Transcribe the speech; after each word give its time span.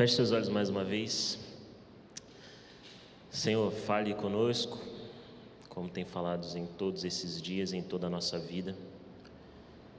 Feche 0.00 0.14
seus 0.14 0.32
olhos 0.32 0.48
mais 0.48 0.70
uma 0.70 0.82
vez. 0.82 1.38
Senhor, 3.28 3.70
fale 3.70 4.14
conosco, 4.14 4.78
como 5.68 5.90
tem 5.90 6.06
falado 6.06 6.46
em 6.56 6.64
todos 6.64 7.04
esses 7.04 7.42
dias, 7.42 7.74
em 7.74 7.82
toda 7.82 8.06
a 8.06 8.10
nossa 8.10 8.38
vida. 8.38 8.74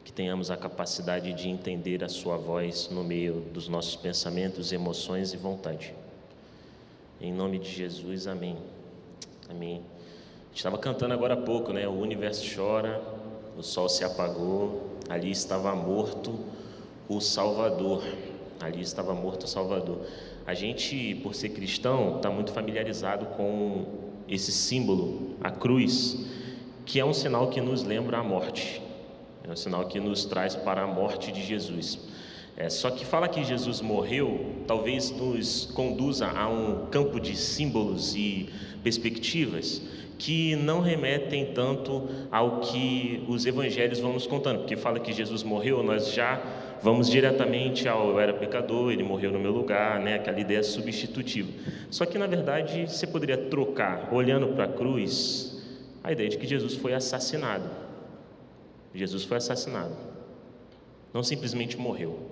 Que 0.04 0.12
tenhamos 0.12 0.50
a 0.50 0.58
capacidade 0.58 1.32
de 1.34 1.48
entender 1.48 2.04
a 2.04 2.10
Sua 2.10 2.36
voz 2.36 2.90
no 2.90 3.04
meio 3.04 3.42
dos 3.54 3.68
nossos 3.68 3.96
pensamentos, 3.96 4.72
emoções 4.72 5.34
e 5.34 5.38
vontade. 5.38 5.94
Em 7.22 7.32
nome 7.32 7.60
de 7.60 7.70
Jesus, 7.70 8.26
amém. 8.26 8.58
Amém. 9.52 9.84
A 10.46 10.48
gente 10.48 10.58
estava 10.58 10.80
cantando 10.80 11.14
agora 11.14 11.36
há 11.36 11.38
pouco, 11.38 11.72
né? 11.72 11.88
O 11.88 11.92
universo 11.92 12.44
chora, 12.56 13.00
o 13.56 13.62
sol 13.62 13.88
se 13.88 14.04
apagou, 14.04 14.98
ali 15.08 15.30
estava 15.30 15.76
morto 15.76 16.40
o 17.08 17.22
Salvador. 17.22 18.02
Ali 18.62 18.82
estava 18.82 19.14
morto 19.14 19.44
o 19.44 19.48
Salvador. 19.48 20.02
A 20.46 20.54
gente, 20.54 21.16
por 21.24 21.34
ser 21.34 21.50
cristão, 21.50 22.18
está 22.18 22.30
muito 22.30 22.52
familiarizado 22.52 23.26
com 23.38 23.86
esse 24.28 24.52
símbolo, 24.52 25.36
a 25.44 25.52
cruz, 25.52 26.26
que 26.86 27.00
é 27.00 27.06
um 27.06 27.14
sinal 27.14 27.50
que 27.50 27.60
nos 27.60 27.84
lembra 27.84 28.18
a 28.18 28.24
morte, 28.24 28.82
é 29.44 29.52
um 29.52 29.56
sinal 29.56 29.88
que 29.88 30.00
nos 30.00 30.26
traz 30.26 30.56
para 30.56 30.84
a 30.84 30.88
morte 30.88 31.32
de 31.32 31.44
Jesus. 31.44 32.00
É, 32.56 32.70
só 32.70 32.92
que 32.92 33.06
fala 33.06 33.28
que 33.28 33.44
Jesus 33.44 33.82
morreu, 33.82 34.54
talvez 34.68 35.10
nos 35.12 35.66
conduza 35.74 36.28
a 36.28 36.48
um 36.48 36.86
campo 36.88 37.20
de 37.20 37.36
símbolos 37.36 38.16
e 38.16 38.50
perspectivas 38.84 39.82
que 40.22 40.56
não 40.56 40.82
remetem 40.82 41.48
tanto 41.48 42.08
ao 42.32 42.60
que 42.60 43.26
os 43.28 43.48
evangelhos 43.48 44.00
vão 44.00 44.14
nos 44.14 44.28
contando, 44.28 44.60
porque 44.60 44.78
fala 44.78 45.00
que 45.00 45.12
Jesus 45.12 45.42
morreu, 45.42 45.82
nós 45.82 46.14
já 46.14 46.40
vamos 46.84 47.10
diretamente 47.10 47.90
ao 47.90 48.10
eu 48.10 48.20
era 48.20 48.32
pecador, 48.32 48.92
ele 48.92 49.02
morreu 49.02 49.32
no 49.32 49.40
meu 49.40 49.52
lugar, 49.52 50.00
né? 50.00 50.14
aquela 50.14 50.40
ideia 50.40 50.62
substitutiva. 50.62 51.52
Só 51.90 52.06
que 52.06 52.20
na 52.20 52.28
verdade 52.28 52.86
você 52.88 53.08
poderia 53.08 53.36
trocar, 53.36 54.14
olhando 54.14 54.50
para 54.50 54.66
a 54.66 54.68
cruz, 54.68 55.60
a 56.04 56.12
ideia 56.12 56.30
de 56.30 56.38
que 56.38 56.46
Jesus 56.46 56.76
foi 56.76 56.94
assassinado. 56.94 57.68
Jesus 58.94 59.24
foi 59.24 59.38
assassinado. 59.38 59.96
Não 61.12 61.24
simplesmente 61.24 61.78
morreu. 61.78 62.30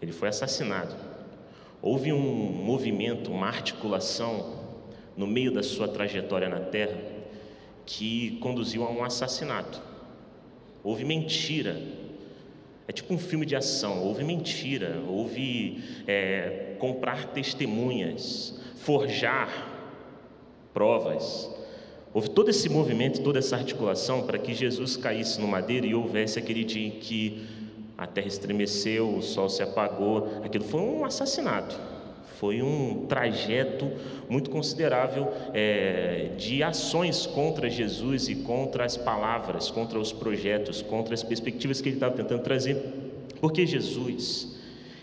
Ele 0.00 0.12
foi 0.12 0.30
assassinado. 0.30 0.94
Houve 1.82 2.10
um 2.10 2.18
movimento, 2.18 3.30
uma 3.30 3.48
articulação 3.48 4.55
no 5.16 5.26
meio 5.26 5.50
da 5.50 5.62
sua 5.62 5.88
trajetória 5.88 6.48
na 6.48 6.60
terra 6.60 6.96
que 7.86 8.36
conduziu 8.40 8.84
a 8.84 8.90
um 8.90 9.02
assassinato. 9.04 9.80
Houve 10.82 11.04
mentira. 11.04 11.80
É 12.88 12.92
tipo 12.92 13.14
um 13.14 13.18
filme 13.18 13.46
de 13.46 13.56
ação. 13.56 14.04
Houve 14.04 14.22
mentira, 14.22 15.00
houve 15.08 15.82
é, 16.06 16.74
comprar 16.78 17.28
testemunhas, 17.28 18.60
forjar 18.76 19.74
provas. 20.74 21.50
Houve 22.12 22.30
todo 22.30 22.48
esse 22.48 22.68
movimento, 22.68 23.22
toda 23.22 23.38
essa 23.38 23.56
articulação 23.56 24.26
para 24.26 24.38
que 24.38 24.54
Jesus 24.54 24.96
caísse 24.96 25.40
no 25.40 25.48
madeiro 25.48 25.86
e 25.86 25.94
houvesse 25.94 26.38
aquele 26.38 26.64
dia 26.64 26.86
em 26.86 26.92
que 26.92 27.46
a 27.98 28.06
terra 28.06 28.28
estremeceu, 28.28 29.16
o 29.16 29.22
sol 29.22 29.48
se 29.48 29.62
apagou. 29.62 30.28
Aquilo 30.44 30.64
foi 30.64 30.80
um 30.80 31.04
assassinato. 31.04 31.95
Foi 32.38 32.62
um 32.62 33.06
trajeto 33.06 33.90
muito 34.28 34.50
considerável 34.50 35.32
é, 35.54 36.30
de 36.36 36.62
ações 36.62 37.26
contra 37.26 37.70
Jesus 37.70 38.28
e 38.28 38.36
contra 38.36 38.84
as 38.84 38.96
palavras, 38.96 39.70
contra 39.70 39.98
os 39.98 40.12
projetos, 40.12 40.82
contra 40.82 41.14
as 41.14 41.22
perspectivas 41.22 41.80
que 41.80 41.88
ele 41.88 41.96
estava 41.96 42.14
tentando 42.14 42.42
trazer. 42.42 42.76
Porque 43.40 43.66
Jesus, 43.66 44.54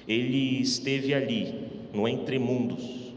ele 0.07 0.61
esteve 0.61 1.13
ali, 1.13 1.71
no 1.91 2.07
entremundos. 2.07 3.13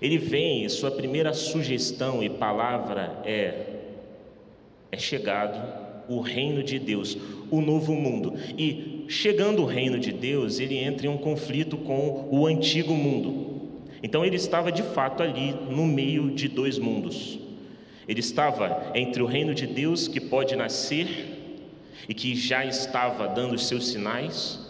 Ele 0.00 0.18
vem, 0.18 0.68
sua 0.68 0.90
primeira 0.90 1.32
sugestão 1.32 2.22
e 2.22 2.30
palavra 2.30 3.20
é: 3.24 3.66
é 4.92 4.98
chegado 4.98 5.83
o 6.08 6.20
reino 6.20 6.62
de 6.62 6.78
Deus, 6.78 7.16
o 7.50 7.60
novo 7.60 7.94
mundo. 7.94 8.34
E 8.58 9.04
chegando 9.08 9.62
o 9.62 9.66
reino 9.66 9.98
de 9.98 10.12
Deus, 10.12 10.58
ele 10.58 10.76
entra 10.76 11.06
em 11.06 11.10
um 11.10 11.18
conflito 11.18 11.76
com 11.76 12.28
o 12.30 12.46
antigo 12.46 12.94
mundo. 12.94 13.44
Então 14.02 14.24
ele 14.24 14.36
estava 14.36 14.70
de 14.70 14.82
fato 14.82 15.22
ali 15.22 15.54
no 15.70 15.86
meio 15.86 16.30
de 16.30 16.48
dois 16.48 16.78
mundos. 16.78 17.38
Ele 18.06 18.20
estava 18.20 18.90
entre 18.94 19.22
o 19.22 19.26
reino 19.26 19.54
de 19.54 19.66
Deus 19.66 20.06
que 20.06 20.20
pode 20.20 20.54
nascer 20.54 21.06
e 22.08 22.14
que 22.14 22.34
já 22.34 22.64
estava 22.64 23.26
dando 23.28 23.54
os 23.54 23.66
seus 23.66 23.88
sinais, 23.88 24.60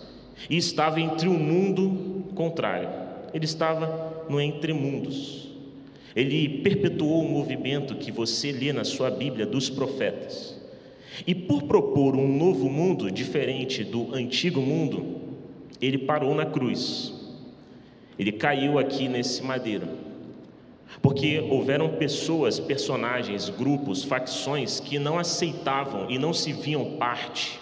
e 0.49 0.57
estava 0.57 1.01
entre 1.01 1.29
o 1.29 1.33
mundo 1.33 2.27
contrário. 2.35 2.89
Ele 3.33 3.45
estava 3.45 4.25
no 4.29 4.41
entremundos. 4.41 5.49
Ele 6.15 6.61
perpetuou 6.63 7.25
o 7.25 7.29
movimento 7.29 7.97
que 7.97 8.13
você 8.13 8.53
lê 8.53 8.73
na 8.73 8.85
sua 8.85 9.11
Bíblia 9.11 9.45
dos 9.45 9.69
profetas. 9.69 10.61
E 11.27 11.35
por 11.35 11.63
propor 11.63 12.17
um 12.17 12.37
novo 12.37 12.69
mundo 12.69 13.11
diferente 13.11 13.85
do 13.85 14.15
antigo 14.15 14.61
mundo, 14.61 15.23
ele 15.81 15.99
parou 15.99 16.35
na 16.35 16.47
cruz. 16.47 17.13
Ele 18.19 18.33
caiu 18.33 18.79
aqui 18.79 19.09
nesse 19.09 19.43
madeiro. 19.43 19.89
Porque 21.03 21.41
houveram 21.41 21.89
pessoas, 21.91 22.61
personagens, 22.61 23.49
grupos, 23.49 24.05
facções 24.05 24.81
que 24.81 24.99
não 24.99 25.19
aceitavam 25.19 26.11
e 26.11 26.19
não 26.19 26.33
se 26.33 26.53
viam 26.53 26.97
parte, 26.97 27.61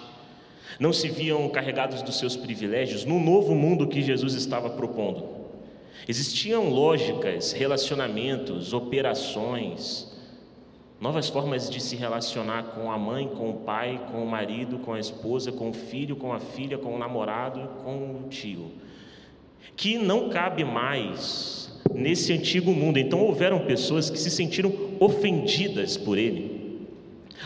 não 0.79 0.93
se 0.93 1.09
viam 1.09 1.49
carregados 1.49 2.03
dos 2.03 2.19
seus 2.19 2.37
privilégios 2.37 3.05
no 3.05 3.19
novo 3.19 3.55
mundo 3.55 3.87
que 3.87 4.03
Jesus 4.03 4.35
estava 4.35 4.71
propondo. 4.71 5.25
Existiam 6.07 6.69
lógicas, 6.69 7.53
relacionamentos, 7.53 8.73
operações, 8.73 10.13
novas 11.03 11.29
formas 11.29 11.69
de 11.69 11.81
se 11.81 11.97
relacionar 11.97 12.63
com 12.77 12.89
a 12.89 12.97
mãe, 12.97 13.27
com 13.27 13.51
o 13.51 13.55
pai, 13.55 14.01
com 14.13 14.23
o 14.23 14.27
marido, 14.27 14.79
com 14.79 14.93
a 14.93 15.01
esposa, 15.01 15.51
com 15.51 15.71
o 15.71 15.73
filho, 15.73 16.15
com 16.15 16.33
a 16.33 16.39
filha, 16.39 16.79
com 16.79 16.95
o 16.95 16.99
namorado, 16.99 17.69
com 17.83 18.21
o 18.21 18.29
tio, 18.31 18.71
que 19.77 19.99
não 19.99 20.29
cabe 20.29 20.63
mais 20.63 21.77
nesse 21.93 22.33
antigo 22.33 22.71
mundo. 22.71 23.01
Então 23.01 23.19
houveram 23.19 23.67
pessoas 23.67 24.09
que 24.09 24.17
se 24.17 24.31
sentiram 24.31 24.73
ofendidas 25.01 25.97
por 25.97 26.17
ele, 26.17 26.87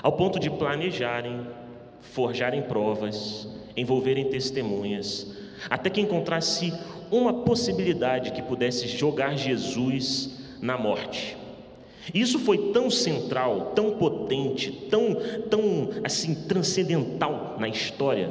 ao 0.03 0.12
ponto 0.12 0.39
de 0.39 0.50
planejarem, 0.50 1.47
forjarem 2.03 2.61
provas, 2.61 3.49
envolverem 3.75 4.28
testemunhas, 4.28 5.34
até 5.71 5.89
que 5.89 6.03
encontrasse 6.03 6.75
uma 7.11 7.33
possibilidade 7.33 8.33
que 8.33 8.43
pudesse 8.43 8.87
jogar 8.87 9.34
Jesus 9.34 10.39
na 10.61 10.77
morte. 10.77 11.46
Isso 12.15 12.39
foi 12.39 12.72
tão 12.72 12.91
central, 12.91 13.72
tão 13.75 13.93
potente, 13.93 14.71
tão, 14.91 15.17
tão 15.50 15.91
assim 16.05 16.34
transcendental 16.47 17.56
na 17.59 17.69
história, 17.69 18.31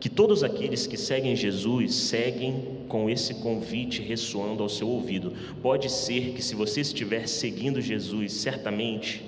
que 0.00 0.08
todos 0.08 0.42
aqueles 0.42 0.86
que 0.86 0.96
seguem 0.96 1.34
Jesus 1.34 1.94
seguem 1.94 2.84
com 2.88 3.08
esse 3.08 3.34
convite 3.34 4.02
ressoando 4.02 4.62
ao 4.62 4.68
seu 4.68 4.88
ouvido. 4.88 5.32
Pode 5.62 5.90
ser 5.90 6.32
que 6.32 6.42
se 6.42 6.54
você 6.54 6.80
estiver 6.80 7.26
seguindo 7.26 7.80
Jesus, 7.80 8.32
certamente, 8.32 9.24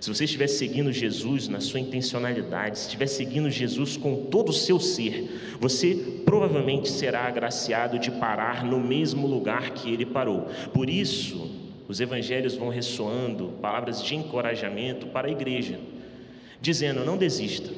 se 0.00 0.08
você 0.12 0.24
estiver 0.24 0.46
seguindo 0.46 0.92
Jesus 0.92 1.48
na 1.48 1.60
sua 1.60 1.80
intencionalidade, 1.80 2.78
se 2.78 2.84
estiver 2.86 3.06
seguindo 3.06 3.50
Jesus 3.50 3.96
com 3.96 4.24
todo 4.26 4.50
o 4.50 4.52
seu 4.52 4.78
ser, 4.78 5.56
você 5.58 5.94
provavelmente 6.24 6.88
será 6.90 7.26
agraciado 7.26 7.98
de 7.98 8.10
parar 8.10 8.64
no 8.64 8.78
mesmo 8.78 9.26
lugar 9.26 9.70
que 9.70 9.92
ele 9.92 10.04
parou. 10.04 10.48
Por 10.72 10.90
isso, 10.90 11.65
os 11.88 12.00
evangelhos 12.00 12.54
vão 12.54 12.68
ressoando 12.68 13.54
palavras 13.60 14.02
de 14.02 14.14
encorajamento 14.14 15.06
para 15.08 15.28
a 15.28 15.30
igreja, 15.30 15.78
dizendo: 16.60 17.04
não 17.04 17.16
desista. 17.16 17.70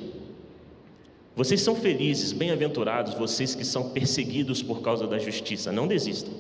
Vocês 1.36 1.60
são 1.60 1.76
felizes, 1.76 2.32
bem-aventurados, 2.32 3.14
vocês 3.14 3.54
que 3.54 3.64
são 3.64 3.90
perseguidos 3.90 4.62
por 4.62 4.82
causa 4.82 5.06
da 5.06 5.18
justiça, 5.18 5.70
não 5.70 5.86
desistam. 5.86 6.32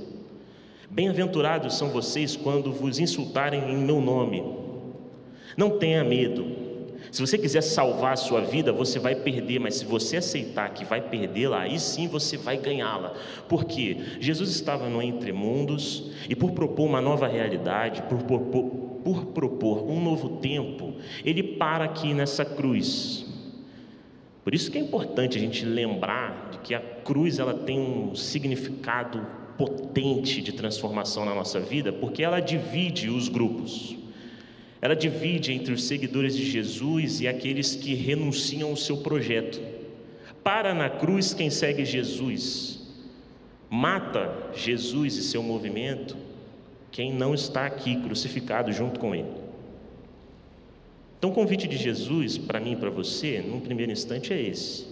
Bem-aventurados 0.90 1.76
são 1.76 1.90
vocês 1.90 2.34
quando 2.34 2.72
vos 2.72 2.98
insultarem 2.98 3.70
em 3.70 3.76
meu 3.76 4.00
nome. 4.00 4.42
Não 5.56 5.78
tenha 5.78 6.02
medo, 6.02 6.67
se 7.10 7.20
você 7.20 7.38
quiser 7.38 7.62
salvar 7.62 8.12
a 8.12 8.16
sua 8.16 8.40
vida, 8.40 8.72
você 8.72 8.98
vai 8.98 9.14
perder, 9.14 9.58
mas 9.58 9.76
se 9.76 9.84
você 9.84 10.18
aceitar 10.18 10.72
que 10.74 10.84
vai 10.84 11.00
perdê-la, 11.00 11.62
aí 11.62 11.78
sim 11.78 12.06
você 12.06 12.36
vai 12.36 12.58
ganhá-la. 12.58 13.14
Por 13.48 13.64
quê? 13.64 13.96
Jesus 14.20 14.50
estava 14.50 14.88
no 14.88 15.02
entremundos 15.02 16.10
e 16.28 16.36
por 16.36 16.52
propor 16.52 16.86
uma 16.86 17.00
nova 17.00 17.26
realidade, 17.26 18.02
por, 18.02 18.22
por, 18.22 18.40
por, 18.40 18.64
por 19.04 19.26
propor 19.26 19.90
um 19.90 20.02
novo 20.02 20.36
tempo, 20.38 20.94
ele 21.24 21.42
para 21.42 21.84
aqui 21.84 22.12
nessa 22.12 22.44
cruz. 22.44 23.26
Por 24.44 24.54
isso 24.54 24.70
que 24.70 24.78
é 24.78 24.80
importante 24.80 25.36
a 25.36 25.40
gente 25.40 25.64
lembrar 25.64 26.48
de 26.52 26.58
que 26.58 26.74
a 26.74 26.80
cruz 26.80 27.38
ela 27.38 27.54
tem 27.54 27.78
um 27.78 28.14
significado 28.14 29.26
potente 29.58 30.40
de 30.40 30.52
transformação 30.52 31.24
na 31.24 31.34
nossa 31.34 31.58
vida, 31.58 31.92
porque 31.92 32.22
ela 32.22 32.40
divide 32.40 33.10
os 33.10 33.28
grupos. 33.28 33.96
Ela 34.80 34.94
divide 34.94 35.52
entre 35.52 35.72
os 35.72 35.84
seguidores 35.84 36.36
de 36.36 36.44
Jesus 36.44 37.20
e 37.20 37.28
aqueles 37.28 37.74
que 37.74 37.94
renunciam 37.94 38.70
ao 38.70 38.76
seu 38.76 38.98
projeto. 38.98 39.60
Para 40.42 40.72
na 40.74 40.88
cruz 40.88 41.34
quem 41.34 41.50
segue 41.50 41.84
Jesus. 41.84 42.86
Mata 43.68 44.50
Jesus 44.54 45.16
e 45.16 45.22
seu 45.22 45.42
movimento 45.42 46.16
quem 46.90 47.12
não 47.12 47.34
está 47.34 47.66
aqui 47.66 48.00
crucificado 48.02 48.72
junto 48.72 48.98
com 48.98 49.14
ele. 49.14 49.30
Então, 51.18 51.30
o 51.30 51.34
convite 51.34 51.66
de 51.66 51.76
Jesus 51.76 52.38
para 52.38 52.60
mim 52.60 52.72
e 52.72 52.76
para 52.76 52.90
você, 52.90 53.40
num 53.40 53.60
primeiro 53.60 53.92
instante, 53.92 54.32
é 54.32 54.40
esse: 54.40 54.86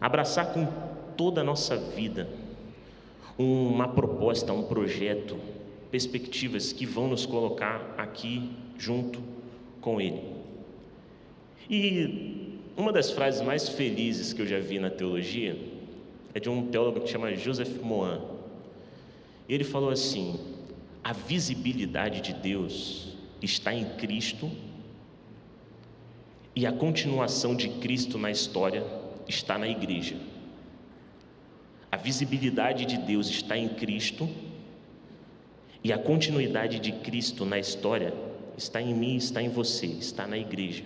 abraçar 0.00 0.52
com 0.52 0.66
toda 1.16 1.40
a 1.40 1.44
nossa 1.44 1.76
vida 1.76 2.28
uma 3.36 3.88
proposta, 3.88 4.52
um 4.52 4.64
projeto, 4.64 5.36
perspectivas 5.90 6.72
que 6.72 6.84
vão 6.84 7.08
nos 7.08 7.24
colocar 7.24 7.94
aqui 7.96 8.50
junto 8.78 9.20
com 9.80 10.00
Ele. 10.00 10.22
E 11.68 12.58
uma 12.76 12.92
das 12.92 13.10
frases 13.10 13.40
mais 13.42 13.68
felizes 13.68 14.32
que 14.32 14.40
eu 14.40 14.46
já 14.46 14.60
vi 14.60 14.78
na 14.78 14.88
teologia 14.88 15.58
é 16.32 16.40
de 16.40 16.48
um 16.48 16.68
teólogo 16.68 17.00
que 17.00 17.10
chama 17.10 17.34
Joseph 17.34 17.82
Moan. 17.82 18.22
Ele 19.48 19.64
falou 19.64 19.90
assim: 19.90 20.38
a 21.02 21.12
visibilidade 21.12 22.20
de 22.20 22.32
Deus 22.32 23.16
está 23.42 23.74
em 23.74 23.84
Cristo 23.96 24.50
e 26.54 26.66
a 26.66 26.72
continuação 26.72 27.54
de 27.54 27.68
Cristo 27.68 28.16
na 28.16 28.30
história 28.30 28.84
está 29.26 29.58
na 29.58 29.68
igreja. 29.68 30.16
A 31.90 31.96
visibilidade 31.96 32.84
de 32.84 32.98
Deus 32.98 33.28
está 33.28 33.56
em 33.56 33.68
Cristo 33.68 34.28
e 35.82 35.92
a 35.92 35.98
continuidade 35.98 36.78
de 36.78 36.92
Cristo 36.92 37.44
na 37.44 37.58
história 37.58 38.27
está 38.58 38.82
em 38.82 38.92
mim, 38.92 39.16
está 39.16 39.40
em 39.40 39.48
você, 39.48 39.86
está 39.86 40.26
na 40.26 40.36
igreja. 40.36 40.84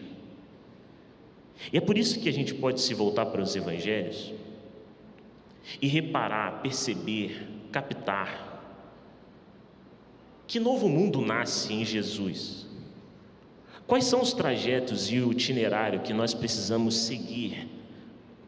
E 1.72 1.76
é 1.76 1.80
por 1.80 1.98
isso 1.98 2.20
que 2.20 2.28
a 2.28 2.32
gente 2.32 2.54
pode 2.54 2.80
se 2.80 2.94
voltar 2.94 3.26
para 3.26 3.42
os 3.42 3.56
evangelhos 3.56 4.32
e 5.80 5.88
reparar, 5.88 6.60
perceber, 6.62 7.48
captar 7.72 8.52
que 10.46 10.60
novo 10.60 10.86
mundo 10.86 11.22
nasce 11.22 11.72
em 11.72 11.82
Jesus. 11.82 12.66
Quais 13.86 14.04
são 14.04 14.20
os 14.20 14.34
trajetos 14.34 15.10
e 15.10 15.18
o 15.18 15.32
itinerário 15.32 16.00
que 16.00 16.12
nós 16.12 16.34
precisamos 16.34 16.94
seguir 16.94 17.68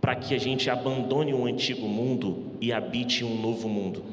para 0.03 0.15
que 0.15 0.35
a 0.35 0.39
gente 0.39 0.69
abandone 0.69 1.33
o 1.33 1.47
antigo 1.47 1.89
mundo 1.89 2.59
e 2.61 2.75
habite 2.75 3.25
um 3.25 3.41
novo 3.41 3.71
mundo? 3.71 4.05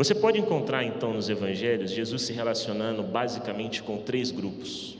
Você 0.00 0.14
pode 0.14 0.38
encontrar 0.38 0.82
então 0.82 1.12
nos 1.12 1.28
evangelhos 1.28 1.90
Jesus 1.90 2.22
se 2.22 2.32
relacionando 2.32 3.02
basicamente 3.02 3.82
com 3.82 3.98
três 3.98 4.30
grupos. 4.30 4.96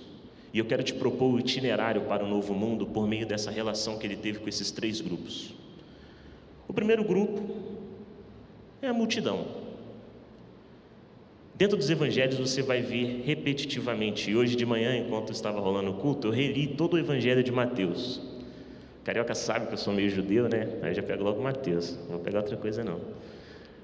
E 0.52 0.58
eu 0.58 0.66
quero 0.66 0.82
te 0.82 0.92
propor 0.92 1.32
o 1.32 1.40
itinerário 1.40 2.02
para 2.02 2.22
o 2.22 2.28
novo 2.28 2.52
mundo 2.52 2.86
por 2.86 3.08
meio 3.08 3.24
dessa 3.24 3.50
relação 3.50 3.98
que 3.98 4.06
ele 4.06 4.14
teve 4.14 4.40
com 4.40 4.46
esses 4.46 4.70
três 4.70 5.00
grupos. 5.00 5.54
O 6.68 6.74
primeiro 6.74 7.02
grupo 7.02 7.42
é 8.82 8.88
a 8.88 8.92
multidão. 8.92 9.46
Dentro 11.54 11.78
dos 11.78 11.88
evangelhos 11.88 12.38
você 12.38 12.60
vai 12.60 12.82
ver 12.82 13.22
repetitivamente. 13.24 14.30
E 14.30 14.36
hoje 14.36 14.54
de 14.54 14.66
manhã, 14.66 14.94
enquanto 14.98 15.32
estava 15.32 15.60
rolando 15.60 15.92
o 15.92 15.94
culto, 15.94 16.26
eu 16.28 16.30
reli 16.30 16.66
todo 16.66 16.92
o 16.92 16.98
evangelho 16.98 17.42
de 17.42 17.50
Mateus. 17.50 18.20
Carioca 19.02 19.34
sabe 19.34 19.66
que 19.66 19.72
eu 19.72 19.78
sou 19.78 19.94
meio 19.94 20.10
judeu, 20.10 20.46
né? 20.46 20.68
Aí 20.82 20.92
já 20.92 21.02
pego 21.02 21.24
logo 21.24 21.42
Mateus. 21.42 21.96
Não 22.02 22.16
vou 22.16 22.18
pegar 22.18 22.40
outra 22.40 22.58
coisa 22.58 22.84
não. 22.84 23.00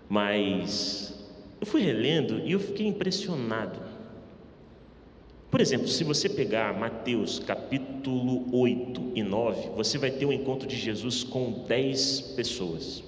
Mas 0.08 1.14
eu 1.60 1.66
fui 1.66 1.82
relendo 1.82 2.40
e 2.44 2.52
eu 2.52 2.60
fiquei 2.60 2.86
impressionado. 2.86 3.80
Por 5.50 5.60
exemplo, 5.60 5.88
se 5.88 6.04
você 6.04 6.28
pegar 6.28 6.78
Mateus 6.78 7.38
capítulo 7.38 8.46
8 8.54 9.12
e 9.14 9.22
9, 9.22 9.70
você 9.70 9.96
vai 9.96 10.10
ter 10.10 10.26
um 10.26 10.32
encontro 10.32 10.68
de 10.68 10.76
Jesus 10.76 11.24
com 11.24 11.64
10 11.66 12.20
pessoas. 12.36 13.02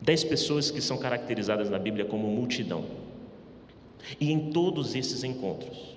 10 0.00 0.24
pessoas 0.24 0.70
que 0.70 0.80
são 0.80 0.96
caracterizadas 0.96 1.68
na 1.68 1.78
Bíblia 1.78 2.04
como 2.04 2.26
multidão. 2.28 2.84
E 4.18 4.32
em 4.32 4.50
todos 4.50 4.94
esses 4.94 5.22
encontros, 5.22 5.96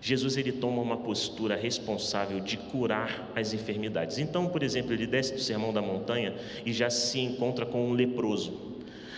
Jesus 0.00 0.36
ele 0.36 0.52
toma 0.52 0.82
uma 0.82 0.96
postura 0.96 1.56
responsável 1.56 2.40
de 2.40 2.56
curar 2.56 3.30
as 3.34 3.52
enfermidades. 3.52 4.18
Então, 4.18 4.46
por 4.48 4.62
exemplo, 4.62 4.92
ele 4.92 5.06
desce 5.06 5.34
do 5.34 5.40
sermão 5.40 5.72
da 5.72 5.80
montanha 5.82 6.34
e 6.64 6.72
já 6.72 6.90
se 6.90 7.20
encontra 7.20 7.64
com 7.64 7.88
um 7.88 7.92
leproso. 7.92 8.73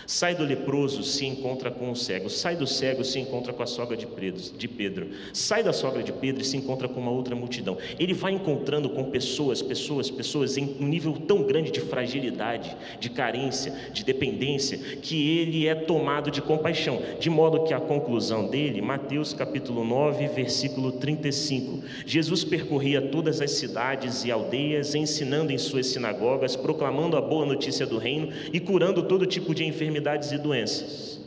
Sai 0.07 0.37
do 0.37 0.45
leproso, 0.45 1.03
se 1.03 1.27
encontra 1.27 1.69
com 1.69 1.91
o 1.91 1.97
cego. 1.97 2.31
Sai 2.31 2.55
do 2.55 2.67
cego, 2.67 3.05
se 3.05 3.19
encontra 3.19 3.53
com 3.53 3.63
a 3.63 3.67
sogra 3.67 3.97
de 3.97 4.69
Pedro. 4.69 5.09
Sai 5.33 5.65
da 5.65 5.73
sogra 5.73 6.01
de 6.01 6.13
Pedro 6.13 6.43
e 6.43 6.45
se 6.45 6.57
encontra 6.57 6.89
com 6.89 7.01
uma 7.01 7.11
outra 7.11 7.35
multidão. 7.35 7.77
Ele 7.99 8.15
vai 8.15 8.33
encontrando 8.33 8.89
com 8.89 9.11
pessoas, 9.11 9.61
pessoas, 9.61 10.09
pessoas 10.09 10.57
em 10.57 10.77
um 10.79 10.87
nível 10.87 11.15
tão 11.27 11.43
grande 11.43 11.73
de 11.73 11.81
fragilidade, 11.81 12.77
de 13.01 13.11
carência, 13.11 13.75
de 13.93 14.05
dependência, 14.05 14.79
que 14.79 15.39
ele 15.39 15.67
é 15.67 15.75
tomado 15.75 16.31
de 16.31 16.41
compaixão. 16.41 17.03
De 17.19 17.29
modo 17.29 17.65
que 17.65 17.75
a 17.75 17.81
conclusão 17.81 18.47
dele, 18.47 18.81
Mateus 18.81 19.33
capítulo 19.33 19.85
9, 19.85 20.29
versículo 20.29 20.93
35. 20.93 21.83
Jesus 22.07 22.45
percorria 22.45 23.03
todas 23.03 23.41
as 23.41 23.51
cidades 23.51 24.25
e 24.25 24.31
aldeias, 24.31 24.95
ensinando 24.95 25.53
em 25.53 25.59
suas 25.59 25.87
sinagogas, 25.87 26.55
proclamando 26.55 27.17
a 27.17 27.21
boa 27.21 27.45
notícia 27.45 27.85
do 27.85 27.99
reino 27.99 28.29
e 28.53 28.61
curando 28.61 29.03
todo 29.03 29.27
tipo 29.27 29.53
de 29.53 29.65
enfermidade 29.65 29.96
enfermidades 29.97 30.33
e 30.33 30.39
doenças. 30.39 31.21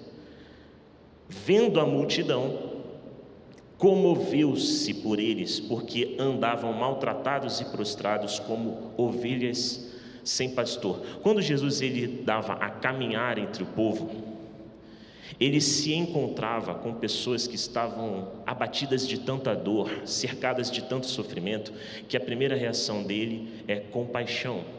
Vendo 1.27 1.79
a 1.79 1.85
multidão, 1.85 2.69
comoveu-se 3.77 4.93
por 4.95 5.19
eles, 5.19 5.59
porque 5.59 6.15
andavam 6.19 6.73
maltratados 6.73 7.59
e 7.59 7.65
prostrados 7.65 8.39
como 8.39 8.91
ovelhas 8.97 9.89
sem 10.23 10.51
pastor. 10.51 11.01
Quando 11.23 11.41
Jesus 11.41 11.81
ele 11.81 12.21
dava 12.23 12.53
a 12.53 12.69
caminhar 12.69 13.37
entre 13.37 13.63
o 13.63 13.67
povo, 13.67 14.09
ele 15.39 15.61
se 15.61 15.93
encontrava 15.93 16.75
com 16.75 16.93
pessoas 16.93 17.47
que 17.47 17.55
estavam 17.55 18.27
abatidas 18.45 19.07
de 19.07 19.19
tanta 19.19 19.55
dor, 19.55 19.89
cercadas 20.05 20.69
de 20.69 20.83
tanto 20.83 21.05
sofrimento, 21.05 21.71
que 22.07 22.17
a 22.17 22.19
primeira 22.19 22.55
reação 22.55 23.03
dele 23.03 23.63
é 23.67 23.77
compaixão. 23.77 24.78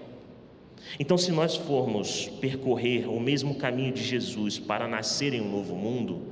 Então, 0.98 1.16
se 1.16 1.30
nós 1.30 1.56
formos 1.56 2.28
percorrer 2.40 3.08
o 3.08 3.20
mesmo 3.20 3.54
caminho 3.54 3.92
de 3.92 4.02
Jesus 4.02 4.58
para 4.58 4.88
nascer 4.88 5.32
em 5.32 5.40
um 5.40 5.50
novo 5.50 5.74
mundo, 5.74 6.22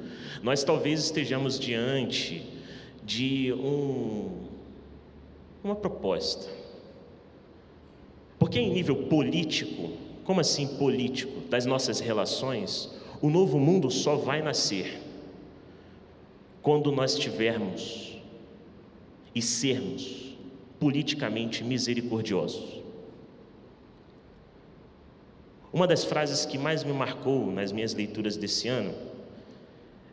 nós 0.43 0.65
talvez 0.65 1.01
estejamos 1.01 1.59
diante 1.59 2.47
de 3.05 3.53
um, 3.53 4.31
uma 5.63 5.75
proposta. 5.75 6.49
Porque, 8.39 8.59
em 8.59 8.73
nível 8.73 9.05
político, 9.05 9.93
como 10.25 10.41
assim 10.41 10.67
político, 10.77 11.41
das 11.49 11.65
nossas 11.65 12.01
relações, 12.01 12.91
o 13.21 13.31
novo 13.31 13.59
mundo 13.59 13.91
só 13.91 14.17
vai 14.17 14.43
nascer 14.43 15.01
quando 16.63 16.93
nós 16.93 17.17
tivermos 17.17 18.19
e 19.35 19.41
sermos 19.41 20.37
politicamente 20.79 21.65
misericordiosos. 21.65 22.83
Uma 25.73 25.87
das 25.87 26.05
frases 26.05 26.47
que 26.47 26.57
mais 26.57 26.83
me 26.83 26.93
marcou 26.93 27.51
nas 27.53 27.73
minhas 27.73 27.93
leituras 27.95 28.37
desse 28.37 28.69
ano 28.69 28.95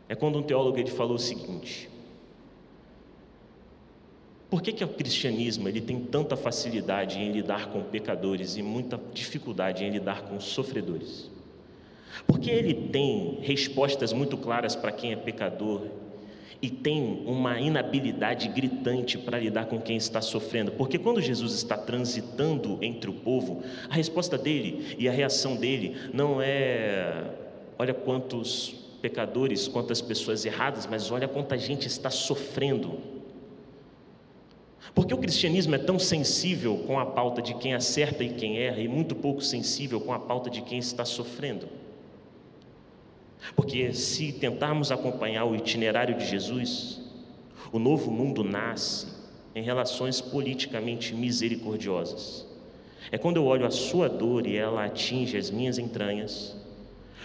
é 0.08 0.14
quando 0.14 0.38
um 0.38 0.42
teólogo 0.42 0.78
ele 0.78 0.90
falou 0.90 1.16
o 1.16 1.18
seguinte: 1.18 1.88
Por 4.50 4.60
que, 4.60 4.72
que 4.72 4.84
o 4.84 4.88
cristianismo 4.88 5.68
ele 5.68 5.80
tem 5.80 5.98
tanta 5.98 6.36
facilidade 6.36 7.18
em 7.18 7.32
lidar 7.32 7.70
com 7.70 7.82
pecadores 7.82 8.56
e 8.56 8.62
muita 8.62 9.00
dificuldade 9.12 9.84
em 9.84 9.90
lidar 9.90 10.22
com 10.22 10.38
sofredores? 10.38 11.30
Porque 12.26 12.50
ele 12.50 12.88
tem 12.90 13.38
respostas 13.42 14.12
muito 14.12 14.36
claras 14.36 14.76
para 14.76 14.92
quem 14.92 15.12
é 15.12 15.16
pecador 15.16 15.86
e 16.60 16.70
tem 16.70 17.22
uma 17.26 17.60
inabilidade 17.60 18.48
gritante 18.48 19.18
para 19.18 19.38
lidar 19.38 19.66
com 19.66 19.80
quem 19.80 19.96
está 19.96 20.20
sofrendo, 20.20 20.72
porque 20.72 20.98
quando 20.98 21.20
Jesus 21.20 21.52
está 21.52 21.76
transitando 21.76 22.78
entre 22.80 23.10
o 23.10 23.14
povo, 23.14 23.62
a 23.88 23.94
resposta 23.94 24.38
dele 24.38 24.96
e 24.98 25.08
a 25.08 25.12
reação 25.12 25.56
dele 25.56 25.96
não 26.12 26.40
é 26.40 27.24
olha 27.78 27.92
quantos 27.92 28.74
pecadores, 29.02 29.68
quantas 29.68 30.00
pessoas 30.00 30.44
erradas, 30.44 30.86
mas 30.86 31.10
olha 31.10 31.28
quanta 31.28 31.58
gente 31.58 31.86
está 31.86 32.10
sofrendo. 32.10 32.98
Porque 34.94 35.12
o 35.12 35.18
cristianismo 35.18 35.74
é 35.74 35.78
tão 35.78 35.98
sensível 35.98 36.78
com 36.86 36.98
a 36.98 37.04
pauta 37.04 37.42
de 37.42 37.54
quem 37.54 37.74
acerta 37.74 38.24
e 38.24 38.30
quem 38.30 38.58
erra, 38.58 38.80
e 38.80 38.88
muito 38.88 39.14
pouco 39.14 39.42
sensível 39.42 40.00
com 40.00 40.12
a 40.12 40.18
pauta 40.18 40.48
de 40.48 40.62
quem 40.62 40.78
está 40.78 41.04
sofrendo. 41.04 41.68
Porque 43.54 43.92
se 43.92 44.32
tentarmos 44.32 44.90
acompanhar 44.90 45.44
o 45.44 45.54
itinerário 45.54 46.16
de 46.16 46.26
Jesus, 46.26 47.00
o 47.72 47.78
novo 47.78 48.10
mundo 48.10 48.42
nasce 48.42 49.06
em 49.54 49.62
relações 49.62 50.20
politicamente 50.20 51.14
misericordiosas. 51.14 52.46
É 53.10 53.16
quando 53.16 53.36
eu 53.36 53.44
olho 53.44 53.64
a 53.64 53.70
sua 53.70 54.08
dor 54.08 54.46
e 54.46 54.56
ela 54.56 54.84
atinge 54.84 55.36
as 55.36 55.50
minhas 55.50 55.78
entranhas, 55.78 56.56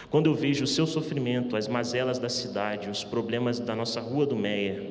quando 0.10 0.28
eu 0.28 0.36
vejo 0.36 0.64
o 0.64 0.68
seu 0.68 0.86
sofrimento, 0.86 1.56
as 1.56 1.68
mazelas 1.68 2.20
da 2.20 2.30
cidade, 2.30 2.90
os 2.90 3.04
problemas 3.04 3.60
da 3.60 3.76
nossa 3.76 4.02
rua 4.02 4.26
do 4.26 4.36
Meia, 4.36 4.84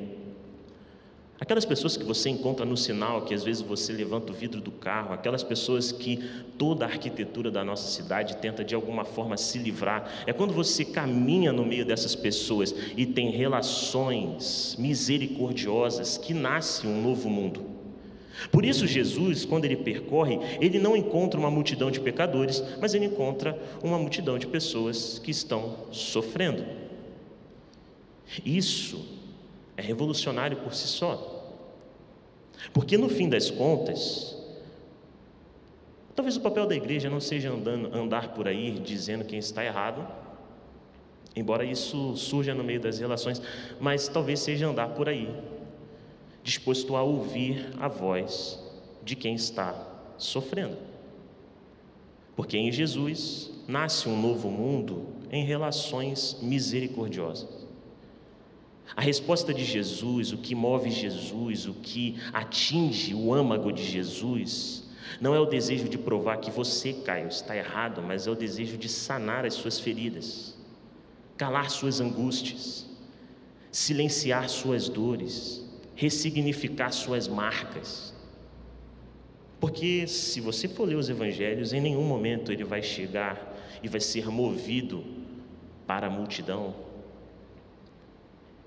Aquelas 1.41 1.65
pessoas 1.65 1.97
que 1.97 2.03
você 2.03 2.29
encontra 2.29 2.63
no 2.63 2.77
sinal, 2.77 3.23
que 3.23 3.33
às 3.33 3.43
vezes 3.43 3.63
você 3.63 3.91
levanta 3.91 4.31
o 4.31 4.35
vidro 4.35 4.61
do 4.61 4.69
carro, 4.69 5.11
aquelas 5.11 5.41
pessoas 5.41 5.91
que 5.91 6.23
toda 6.55 6.85
a 6.85 6.87
arquitetura 6.87 7.49
da 7.49 7.65
nossa 7.65 7.89
cidade 7.89 8.37
tenta 8.37 8.63
de 8.63 8.75
alguma 8.75 9.03
forma 9.03 9.35
se 9.35 9.57
livrar. 9.57 10.07
É 10.27 10.33
quando 10.33 10.53
você 10.53 10.85
caminha 10.85 11.51
no 11.51 11.65
meio 11.65 11.83
dessas 11.83 12.13
pessoas 12.13 12.75
e 12.95 13.07
tem 13.07 13.31
relações 13.31 14.75
misericordiosas 14.77 16.15
que 16.15 16.31
nasce 16.31 16.85
um 16.85 17.01
novo 17.01 17.27
mundo. 17.27 17.65
Por 18.51 18.63
isso, 18.63 18.85
Jesus, 18.85 19.43
quando 19.43 19.65
ele 19.65 19.77
percorre, 19.77 20.39
ele 20.61 20.77
não 20.77 20.95
encontra 20.95 21.39
uma 21.39 21.49
multidão 21.49 21.89
de 21.89 21.99
pecadores, 21.99 22.63
mas 22.79 22.93
ele 22.93 23.05
encontra 23.05 23.59
uma 23.83 23.97
multidão 23.97 24.37
de 24.37 24.45
pessoas 24.45 25.17
que 25.17 25.31
estão 25.31 25.87
sofrendo. 25.91 26.63
Isso 28.45 29.20
é 29.81 29.83
revolucionário 29.83 30.57
por 30.57 30.73
si 30.75 30.87
só. 30.87 31.43
Porque 32.71 32.97
no 32.97 33.09
fim 33.09 33.27
das 33.27 33.49
contas, 33.49 34.37
talvez 36.15 36.37
o 36.37 36.41
papel 36.41 36.67
da 36.67 36.75
igreja 36.75 37.09
não 37.09 37.19
seja 37.19 37.51
andando, 37.51 37.93
andar 37.93 38.33
por 38.35 38.47
aí 38.47 38.79
dizendo 38.79 39.25
quem 39.25 39.39
está 39.39 39.65
errado, 39.65 40.07
embora 41.35 41.65
isso 41.65 42.15
surja 42.15 42.53
no 42.53 42.63
meio 42.63 42.79
das 42.79 42.99
relações, 42.99 43.41
mas 43.79 44.07
talvez 44.07 44.39
seja 44.39 44.67
andar 44.67 44.89
por 44.89 45.09
aí, 45.09 45.27
disposto 46.43 46.95
a 46.95 47.01
ouvir 47.01 47.73
a 47.79 47.87
voz 47.87 48.63
de 49.03 49.15
quem 49.15 49.33
está 49.33 49.73
sofrendo. 50.17 50.77
Porque 52.35 52.55
em 52.55 52.71
Jesus 52.71 53.49
nasce 53.67 54.07
um 54.07 54.19
novo 54.19 54.49
mundo 54.49 55.07
em 55.31 55.43
relações 55.43 56.37
misericordiosas. 56.41 57.60
A 58.95 59.01
resposta 59.01 59.53
de 59.53 59.63
Jesus, 59.63 60.33
o 60.33 60.37
que 60.37 60.53
move 60.53 60.89
Jesus, 60.89 61.65
o 61.65 61.73
que 61.73 62.17
atinge 62.33 63.13
o 63.13 63.33
âmago 63.33 63.71
de 63.71 63.83
Jesus, 63.83 64.83
não 65.19 65.33
é 65.33 65.39
o 65.39 65.45
desejo 65.45 65.87
de 65.87 65.97
provar 65.97 66.37
que 66.37 66.51
você, 66.51 66.93
Caio, 66.93 67.27
está 67.27 67.55
errado, 67.55 68.01
mas 68.01 68.27
é 68.27 68.31
o 68.31 68.35
desejo 68.35 68.77
de 68.77 68.89
sanar 68.89 69.45
as 69.45 69.53
suas 69.53 69.79
feridas, 69.79 70.55
calar 71.37 71.69
suas 71.69 72.01
angústias, 72.01 72.85
silenciar 73.71 74.49
suas 74.49 74.89
dores, 74.89 75.65
ressignificar 75.95 76.91
suas 76.91 77.27
marcas. 77.27 78.13
Porque 79.59 80.07
se 80.07 80.41
você 80.41 80.67
for 80.67 80.85
ler 80.85 80.95
os 80.95 81.09
evangelhos, 81.09 81.71
em 81.71 81.79
nenhum 81.79 82.03
momento 82.03 82.51
ele 82.51 82.63
vai 82.63 82.81
chegar 82.81 83.57
e 83.81 83.87
vai 83.87 84.01
ser 84.01 84.27
movido 84.27 85.03
para 85.85 86.07
a 86.07 86.09
multidão 86.09 86.75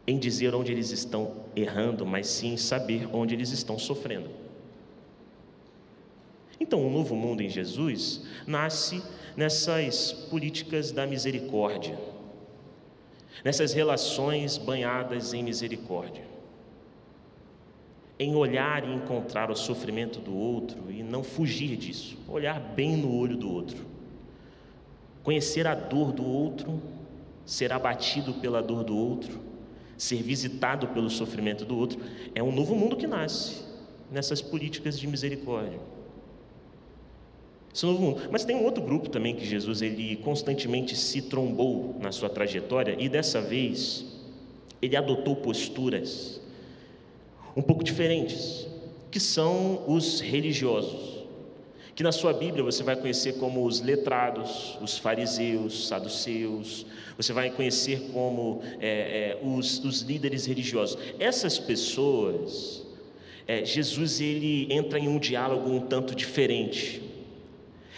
em 0.07 0.19
dizer 0.19 0.55
onde 0.55 0.71
eles 0.71 0.91
estão 0.91 1.45
errando, 1.57 2.05
mas 2.05 2.27
sim 2.27 2.57
saber 2.57 3.09
onde 3.15 3.35
eles 3.35 3.51
estão 3.51 3.79
sofrendo. 3.79 4.29
Então, 6.61 6.81
o 6.81 6.87
um 6.87 6.91
novo 6.91 7.17
mundo 7.17 7.43
em 7.43 7.49
Jesus 7.49 8.23
nasce 8.47 9.03
nessas 9.37 10.13
políticas 10.13 10.93
da 10.93 11.07
misericórdia, 11.07 11.99
nessas 13.43 13.73
relações 13.73 14.57
banhadas 14.57 15.33
em 15.33 15.43
misericórdia, 15.43 16.25
em 18.19 18.35
olhar 18.35 18.87
e 18.87 18.93
encontrar 18.95 19.51
o 19.51 19.57
sofrimento 19.57 20.21
do 20.21 20.37
outro 20.37 20.91
e 20.91 21.03
não 21.03 21.25
fugir 21.25 21.77
disso, 21.77 22.17
olhar 22.29 22.61
bem 22.61 22.97
no 22.97 23.13
olho 23.17 23.37
do 23.37 23.51
outro, 23.51 23.85
conhecer 25.25 25.67
a 25.67 25.75
dor 25.75 26.13
do 26.13 26.25
outro, 26.25 26.81
ser 27.45 27.73
abatido 27.73 28.35
pela 28.35 28.63
dor 28.63 28.85
do 28.85 28.97
outro 28.97 29.54
ser 29.97 30.23
visitado 30.23 30.89
pelo 30.89 31.09
sofrimento 31.11 31.65
do 31.65 31.77
outro, 31.77 32.01
é 32.35 32.43
um 32.43 32.53
novo 32.53 32.75
mundo 32.75 32.97
que 32.97 33.07
nasce 33.07 33.63
nessas 34.11 34.41
políticas 34.41 34.99
de 34.99 35.07
misericórdia. 35.07 35.79
Esse 37.75 37.85
novo 37.87 38.01
mundo. 38.01 38.23
Mas 38.31 38.45
tem 38.45 38.55
um 38.55 38.65
outro 38.65 38.83
grupo 38.83 39.09
também 39.09 39.35
que 39.35 39.45
Jesus 39.45 39.83
ele 39.83 40.17
constantemente 40.17 40.95
se 40.97 41.23
trombou 41.23 41.97
na 42.01 42.13
sua 42.13 42.29
trajetória 42.29 42.97
e 42.99 43.09
dessa 43.09 43.41
vez 43.41 44.05
ele 44.81 44.97
adotou 44.97 45.35
posturas 45.37 46.41
um 47.57 47.63
pouco 47.63 47.83
diferentes, 47.83 48.67
que 49.11 49.19
são 49.19 49.85
os 49.89 50.21
religiosos 50.21 51.14
que 51.95 52.03
na 52.03 52.11
sua 52.11 52.33
Bíblia 52.33 52.63
você 52.63 52.83
vai 52.83 52.97
conhecer 52.97 53.35
como 53.35 53.65
os 53.65 53.81
letrados, 53.81 54.77
os 54.83 54.99
fariseus, 54.99 55.87
saduceus, 55.87 56.85
você 57.17 57.33
vai 57.33 57.51
conhecer 57.51 58.11
como 58.13 58.63
é, 58.81 58.89
é, 58.89 59.39
os, 59.43 59.79
os, 59.85 60.01
líderes 60.01 60.47
religiosos. 60.47 60.99
Essas 61.21 61.59
pessoas, 61.59 62.85
é, 63.47 63.65
Jesus 63.65 64.21
ele 64.21 64.67
entra 64.73 64.99
em 64.99 65.07
um 65.07 65.19
diálogo 65.19 65.71
um 65.71 65.81
tanto 65.81 66.15
diferente. 66.15 67.01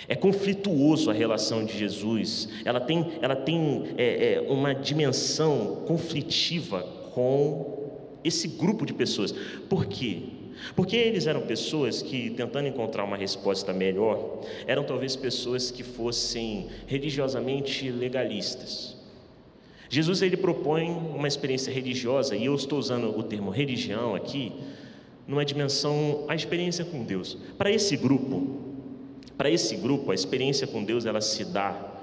É 0.06 0.14
conflituoso 0.14 1.10
a 1.10 1.14
relação 1.14 1.64
de 1.64 1.76
Jesus, 1.76 2.48
ela 2.64 2.78
tem, 2.78 3.14
ela 3.22 3.34
tem 3.34 3.94
é, 3.96 4.34
é, 4.34 4.40
uma 4.42 4.74
dimensão 4.74 5.84
conflitiva 5.86 6.82
com 7.14 8.20
esse 8.22 8.46
grupo 8.46 8.84
de 8.84 8.92
pessoas. 8.92 9.32
Por 9.68 9.86
quê? 9.86 10.35
Porque 10.74 10.96
eles 10.96 11.26
eram 11.26 11.42
pessoas 11.42 12.02
que, 12.02 12.30
tentando 12.30 12.68
encontrar 12.68 13.04
uma 13.04 13.16
resposta 13.16 13.72
melhor, 13.72 14.40
eram 14.66 14.84
talvez 14.84 15.16
pessoas 15.16 15.70
que 15.70 15.82
fossem 15.82 16.68
religiosamente 16.86 17.90
legalistas. 17.90 18.96
Jesus 19.88 20.22
ele 20.22 20.36
propõe 20.36 20.90
uma 20.90 21.28
experiência 21.28 21.72
religiosa, 21.72 22.34
e 22.34 22.46
eu 22.46 22.54
estou 22.54 22.78
usando 22.78 23.16
o 23.16 23.22
termo 23.22 23.50
religião 23.50 24.14
aqui, 24.14 24.52
numa 25.26 25.44
dimensão 25.44 26.24
a 26.28 26.34
experiência 26.34 26.84
com 26.84 27.04
Deus. 27.04 27.36
Para 27.56 27.70
esse 27.70 27.96
grupo, 27.96 28.60
para 29.36 29.50
esse 29.50 29.76
grupo, 29.76 30.10
a 30.10 30.14
experiência 30.14 30.66
com 30.66 30.82
Deus 30.82 31.04
ela 31.04 31.20
se 31.20 31.44
dá 31.44 31.94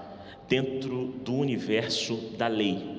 dentro 0.48 1.07
do 1.24 1.33
universo 1.33 2.15
da 2.38 2.48
lei. 2.48 2.92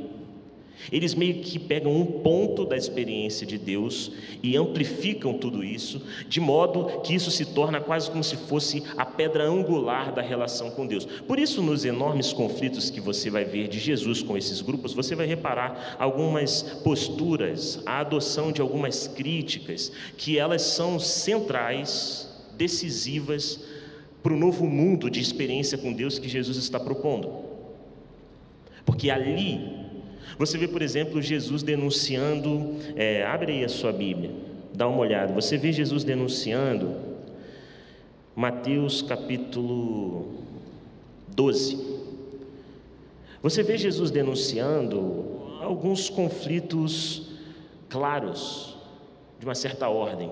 Eles 0.92 1.14
meio 1.14 1.34
que 1.40 1.58
pegam 1.58 1.94
um 1.94 2.04
ponto 2.04 2.64
da 2.64 2.76
experiência 2.76 3.46
de 3.46 3.56
Deus 3.56 4.12
e 4.42 4.56
amplificam 4.56 5.34
tudo 5.34 5.64
isso, 5.64 6.02
de 6.28 6.40
modo 6.40 7.00
que 7.00 7.14
isso 7.14 7.30
se 7.30 7.46
torna 7.46 7.80
quase 7.80 8.10
como 8.10 8.22
se 8.22 8.36
fosse 8.36 8.82
a 8.96 9.04
pedra 9.04 9.44
angular 9.44 10.12
da 10.12 10.22
relação 10.22 10.70
com 10.70 10.86
Deus. 10.86 11.04
Por 11.04 11.38
isso, 11.38 11.62
nos 11.62 11.84
enormes 11.84 12.32
conflitos 12.32 12.90
que 12.90 13.00
você 13.00 13.30
vai 13.30 13.44
ver 13.44 13.68
de 13.68 13.78
Jesus 13.78 14.22
com 14.22 14.36
esses 14.36 14.60
grupos, 14.60 14.92
você 14.92 15.14
vai 15.14 15.26
reparar 15.26 15.96
algumas 15.98 16.62
posturas, 16.62 17.82
a 17.86 18.00
adoção 18.00 18.52
de 18.52 18.60
algumas 18.60 19.06
críticas, 19.06 19.92
que 20.16 20.38
elas 20.38 20.62
são 20.62 20.98
centrais, 20.98 22.28
decisivas 22.56 23.60
para 24.22 24.32
o 24.32 24.38
novo 24.38 24.66
mundo 24.66 25.10
de 25.10 25.20
experiência 25.20 25.76
com 25.76 25.92
Deus 25.92 26.18
que 26.18 26.28
Jesus 26.28 26.56
está 26.56 26.80
propondo. 26.80 27.44
Porque 28.84 29.10
ali 29.10 29.83
você 30.38 30.58
vê, 30.58 30.66
por 30.66 30.82
exemplo, 30.82 31.22
Jesus 31.22 31.62
denunciando, 31.62 32.76
é, 32.96 33.24
abre 33.24 33.52
aí 33.52 33.64
a 33.64 33.68
sua 33.68 33.92
Bíblia, 33.92 34.30
dá 34.72 34.88
uma 34.88 34.98
olhada. 34.98 35.32
Você 35.32 35.56
vê 35.56 35.72
Jesus 35.72 36.02
denunciando, 36.02 36.94
Mateus 38.34 39.00
capítulo 39.00 40.34
12. 41.28 41.94
Você 43.42 43.62
vê 43.62 43.76
Jesus 43.76 44.10
denunciando 44.10 45.58
alguns 45.60 46.08
conflitos 46.08 47.30
claros, 47.88 48.76
de 49.38 49.46
uma 49.46 49.54
certa 49.54 49.88
ordem. 49.88 50.30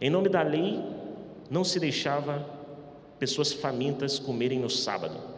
Em 0.00 0.10
nome 0.10 0.28
da 0.28 0.42
lei, 0.42 0.82
não 1.48 1.62
se 1.62 1.78
deixava 1.78 2.44
pessoas 3.18 3.52
famintas 3.52 4.18
comerem 4.18 4.58
no 4.58 4.68
sábado. 4.68 5.33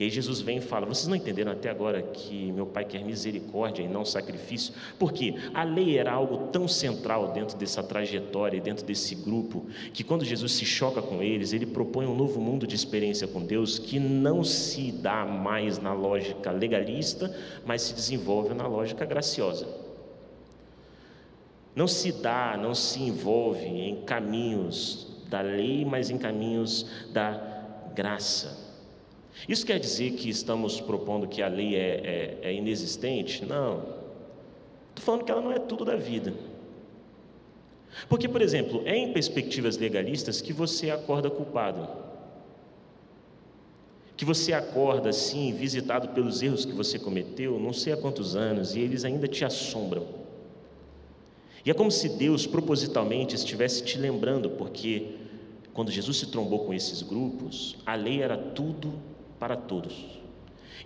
E 0.00 0.04
aí 0.04 0.10
Jesus 0.10 0.40
vem 0.40 0.56
e 0.56 0.60
fala: 0.62 0.86
Vocês 0.86 1.06
não 1.06 1.14
entenderam 1.14 1.52
até 1.52 1.68
agora 1.68 2.00
que 2.00 2.50
meu 2.52 2.64
Pai 2.64 2.86
quer 2.86 3.04
misericórdia 3.04 3.82
e 3.82 3.88
não 3.88 4.02
sacrifício? 4.02 4.72
Porque 4.98 5.34
a 5.52 5.62
lei 5.62 5.98
era 5.98 6.10
algo 6.10 6.48
tão 6.48 6.66
central 6.66 7.32
dentro 7.32 7.58
dessa 7.58 7.82
trajetória 7.82 8.56
e 8.56 8.60
dentro 8.62 8.86
desse 8.86 9.14
grupo, 9.14 9.66
que 9.92 10.02
quando 10.02 10.24
Jesus 10.24 10.52
se 10.52 10.64
choca 10.64 11.02
com 11.02 11.22
eles, 11.22 11.52
ele 11.52 11.66
propõe 11.66 12.06
um 12.06 12.16
novo 12.16 12.40
mundo 12.40 12.66
de 12.66 12.74
experiência 12.74 13.28
com 13.28 13.44
Deus 13.44 13.78
que 13.78 13.98
não 13.98 14.42
se 14.42 14.90
dá 14.90 15.26
mais 15.26 15.78
na 15.78 15.92
lógica 15.92 16.50
legalista, 16.50 17.36
mas 17.66 17.82
se 17.82 17.92
desenvolve 17.92 18.54
na 18.54 18.66
lógica 18.66 19.04
graciosa. 19.04 19.68
Não 21.76 21.86
se 21.86 22.10
dá, 22.10 22.58
não 22.60 22.74
se 22.74 23.02
envolve 23.02 23.66
em 23.66 24.00
caminhos 24.04 25.08
da 25.28 25.42
lei, 25.42 25.84
mas 25.84 26.08
em 26.08 26.16
caminhos 26.16 26.86
da 27.12 27.38
graça. 27.94 28.69
Isso 29.48 29.64
quer 29.64 29.78
dizer 29.78 30.12
que 30.12 30.28
estamos 30.28 30.80
propondo 30.80 31.26
que 31.26 31.42
a 31.42 31.48
lei 31.48 31.74
é, 31.74 32.38
é, 32.42 32.48
é 32.48 32.54
inexistente? 32.54 33.44
Não. 33.44 33.78
Estou 34.90 35.04
falando 35.04 35.24
que 35.24 35.30
ela 35.30 35.40
não 35.40 35.52
é 35.52 35.58
tudo 35.58 35.84
da 35.84 35.96
vida. 35.96 36.34
Porque, 38.08 38.28
por 38.28 38.42
exemplo, 38.42 38.82
é 38.84 38.96
em 38.96 39.12
perspectivas 39.12 39.76
legalistas 39.76 40.40
que 40.40 40.52
você 40.52 40.90
acorda 40.90 41.30
culpado. 41.30 41.88
Que 44.16 44.24
você 44.24 44.52
acorda 44.52 45.08
assim, 45.08 45.52
visitado 45.52 46.08
pelos 46.08 46.42
erros 46.42 46.64
que 46.64 46.72
você 46.72 46.98
cometeu, 46.98 47.58
não 47.58 47.72
sei 47.72 47.92
há 47.92 47.96
quantos 47.96 48.36
anos, 48.36 48.76
e 48.76 48.80
eles 48.80 49.04
ainda 49.04 49.26
te 49.26 49.44
assombram. 49.44 50.06
E 51.64 51.70
é 51.70 51.74
como 51.74 51.90
se 51.90 52.08
Deus 52.08 52.46
propositalmente 52.46 53.34
estivesse 53.34 53.82
te 53.82 53.98
lembrando, 53.98 54.50
porque 54.50 55.14
quando 55.72 55.90
Jesus 55.90 56.18
se 56.18 56.26
trombou 56.26 56.60
com 56.60 56.74
esses 56.74 57.02
grupos, 57.02 57.76
a 57.86 57.94
lei 57.94 58.22
era 58.22 58.36
tudo 58.36 58.92
para 59.40 59.56
todos. 59.56 60.20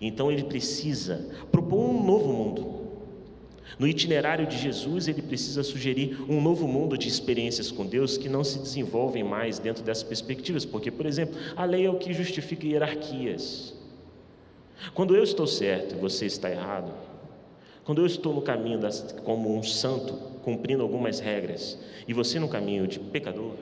Então 0.01 0.31
ele 0.31 0.45
precisa 0.45 1.29
propor 1.53 1.91
um 1.91 2.03
novo 2.03 2.33
mundo. 2.33 2.85
No 3.79 3.89
itinerário 3.89 4.47
de 4.47 4.57
Jesus, 4.57 5.09
ele 5.09 5.21
precisa 5.21 5.65
sugerir 5.65 6.17
um 6.29 6.41
novo 6.41 6.69
mundo 6.69 6.97
de 6.97 7.09
experiências 7.09 7.73
com 7.73 7.85
Deus 7.85 8.17
que 8.17 8.29
não 8.29 8.45
se 8.45 8.59
desenvolvem 8.61 9.25
mais 9.25 9.59
dentro 9.59 9.83
dessas 9.83 10.05
perspectivas, 10.05 10.65
porque, 10.65 10.91
por 10.91 11.07
exemplo, 11.07 11.37
a 11.57 11.65
lei 11.65 11.85
é 11.85 11.91
o 11.91 11.99
que 11.99 12.13
justifica 12.13 12.67
hierarquias. 12.67 13.75
Quando 14.95 15.17
eu 15.17 15.25
estou 15.25 15.47
certo 15.47 15.97
e 15.97 15.99
você 15.99 16.27
está 16.27 16.51
errado, 16.51 16.93
quando 17.85 18.01
eu 18.01 18.07
estou 18.07 18.33
no 18.33 18.43
caminho 18.43 18.79
das, 18.79 19.15
como 19.25 19.57
um 19.57 19.63
santo, 19.63 20.15
cumprindo 20.43 20.83
algumas 20.83 21.19
regras, 21.19 21.79
e 22.07 22.15
você 22.15 22.39
no 22.39 22.49
caminho 22.49 22.87
de 22.87 23.01
pecador, 23.01 23.55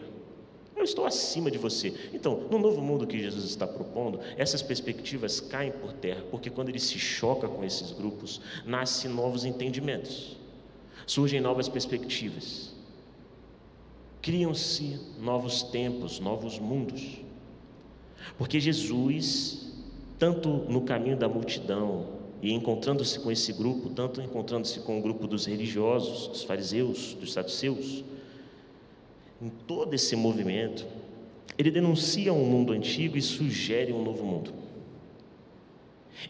eu 0.83 0.85
estou 0.85 1.07
acima 1.07 1.51
de 1.51 1.59
você. 1.59 1.95
Então, 2.12 2.47
no 2.51 2.59
novo 2.59 2.83
mundo 2.83 3.07
que 3.07 3.19
Jesus 3.19 3.45
está 3.45 3.67
propondo, 3.67 4.21
essas 4.37 4.61
perspectivas 4.61 5.41
caem 5.41 5.71
por 5.71 5.93
terra, 5.93 6.23
porque 6.31 6.51
quando 6.51 6.69
ele 6.69 6.81
se 6.81 6.99
choca 6.99 7.49
com 7.49 7.65
esses 7.65 7.93
grupos, 7.93 8.41
nascem 8.67 9.11
novos 9.11 9.45
entendimentos, 9.45 10.37
surgem 11.07 11.41
novas 11.41 11.69
perspectivas, 11.69 12.73
criam-se 14.21 14.99
novos 15.21 15.62
tempos, 15.62 16.19
novos 16.19 16.59
mundos. 16.59 17.21
Porque 18.37 18.61
Jesus, 18.61 19.73
tanto 20.19 20.49
no 20.49 20.83
caminho 20.83 21.17
da 21.17 21.29
multidão 21.29 22.07
e 22.41 22.53
encontrando-se 22.53 23.21
com 23.21 23.31
esse 23.31 23.53
grupo, 23.53 23.91
tanto 23.91 24.21
encontrando-se 24.21 24.81
com 24.81 24.99
o 24.99 25.03
grupo 25.03 25.29
dos 25.29 25.47
religiosos, 25.47 26.27
dos 26.27 26.43
fariseus, 26.43 27.15
dos 27.15 27.33
saduceus, 27.33 28.05
em 29.42 29.49
todo 29.49 29.92
esse 29.92 30.14
movimento, 30.14 30.87
ele 31.58 31.70
denuncia 31.70 32.32
um 32.32 32.44
mundo 32.44 32.72
antigo 32.72 33.18
e 33.18 33.22
sugere 33.22 33.92
um 33.92 34.02
novo 34.02 34.25
mundo. 34.25 34.52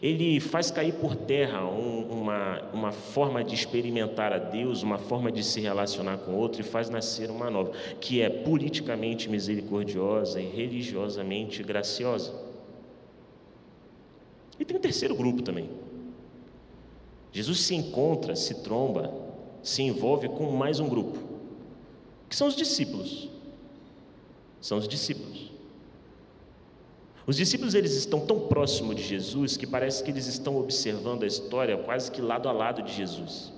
Ele 0.01 0.39
faz 0.39 0.71
cair 0.71 0.95
por 0.95 1.15
terra 1.15 1.63
um, 1.63 2.01
uma, 2.09 2.61
uma 2.73 2.91
forma 2.91 3.43
de 3.43 3.53
experimentar 3.53 4.33
a 4.33 4.39
Deus, 4.39 4.81
uma 4.81 4.97
forma 4.97 5.31
de 5.31 5.43
se 5.43 5.61
relacionar 5.61 6.17
com 6.17 6.33
outro 6.33 6.61
e 6.61 6.63
faz 6.63 6.89
nascer 6.89 7.29
uma 7.29 7.51
nova, 7.51 7.71
que 8.01 8.19
é 8.19 8.29
politicamente 8.29 9.29
misericordiosa 9.29 10.41
e 10.41 10.47
religiosamente 10.47 11.61
graciosa. 11.61 12.33
E 14.59 14.65
tem 14.65 14.75
um 14.75 14.79
terceiro 14.79 15.13
grupo 15.13 15.43
também. 15.43 15.69
Jesus 17.31 17.59
se 17.59 17.75
encontra, 17.75 18.35
se 18.35 18.63
tromba, 18.63 19.13
se 19.61 19.83
envolve 19.83 20.27
com 20.29 20.49
mais 20.51 20.79
um 20.79 20.89
grupo 20.89 21.32
que 22.33 22.37
são 22.37 22.47
os 22.47 22.55
discípulos. 22.55 23.29
São 24.59 24.79
os 24.79 24.87
discípulos. 24.87 25.51
Os 27.27 27.35
discípulos 27.35 27.75
eles 27.75 27.93
estão 27.93 28.25
tão 28.25 28.47
próximos 28.47 28.95
de 28.95 29.03
Jesus 29.03 29.55
que 29.55 29.67
parece 29.67 30.03
que 30.03 30.09
eles 30.09 30.25
estão 30.25 30.57
observando 30.57 31.21
a 31.21 31.27
história 31.27 31.77
quase 31.77 32.09
que 32.09 32.19
lado 32.23 32.49
a 32.49 32.51
lado 32.51 32.81
de 32.81 32.91
Jesus. 32.91 33.53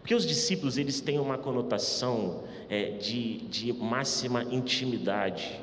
Porque 0.00 0.14
os 0.14 0.26
discípulos 0.26 0.78
eles 0.78 1.02
têm 1.02 1.18
uma 1.18 1.36
conotação 1.36 2.44
é, 2.66 2.92
de, 2.92 3.40
de 3.48 3.74
máxima 3.74 4.44
intimidade. 4.44 5.60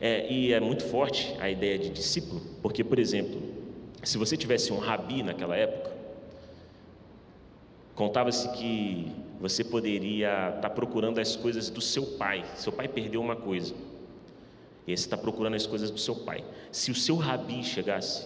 É, 0.00 0.32
e 0.32 0.52
é 0.52 0.60
muito 0.60 0.84
forte 0.84 1.34
a 1.40 1.50
ideia 1.50 1.76
de 1.76 1.90
discípulo, 1.90 2.40
porque, 2.62 2.84
por 2.84 3.00
exemplo, 3.00 3.42
se 4.04 4.16
você 4.18 4.36
tivesse 4.36 4.72
um 4.72 4.78
rabi 4.78 5.24
naquela 5.24 5.56
época, 5.56 5.90
contava-se 7.96 8.48
que 8.52 9.10
você 9.42 9.64
poderia 9.64 10.50
estar 10.50 10.60
tá 10.60 10.70
procurando 10.70 11.18
as 11.18 11.34
coisas 11.34 11.68
do 11.68 11.80
seu 11.80 12.06
pai. 12.06 12.44
Seu 12.54 12.70
pai 12.70 12.86
perdeu 12.86 13.20
uma 13.20 13.34
coisa. 13.34 13.74
E 14.86 14.92
aí 14.92 14.96
você 14.96 15.04
está 15.04 15.16
procurando 15.16 15.56
as 15.56 15.66
coisas 15.66 15.90
do 15.90 15.98
seu 15.98 16.14
pai. 16.14 16.44
Se 16.70 16.92
o 16.92 16.94
seu 16.94 17.16
rabi 17.16 17.64
chegasse, 17.64 18.24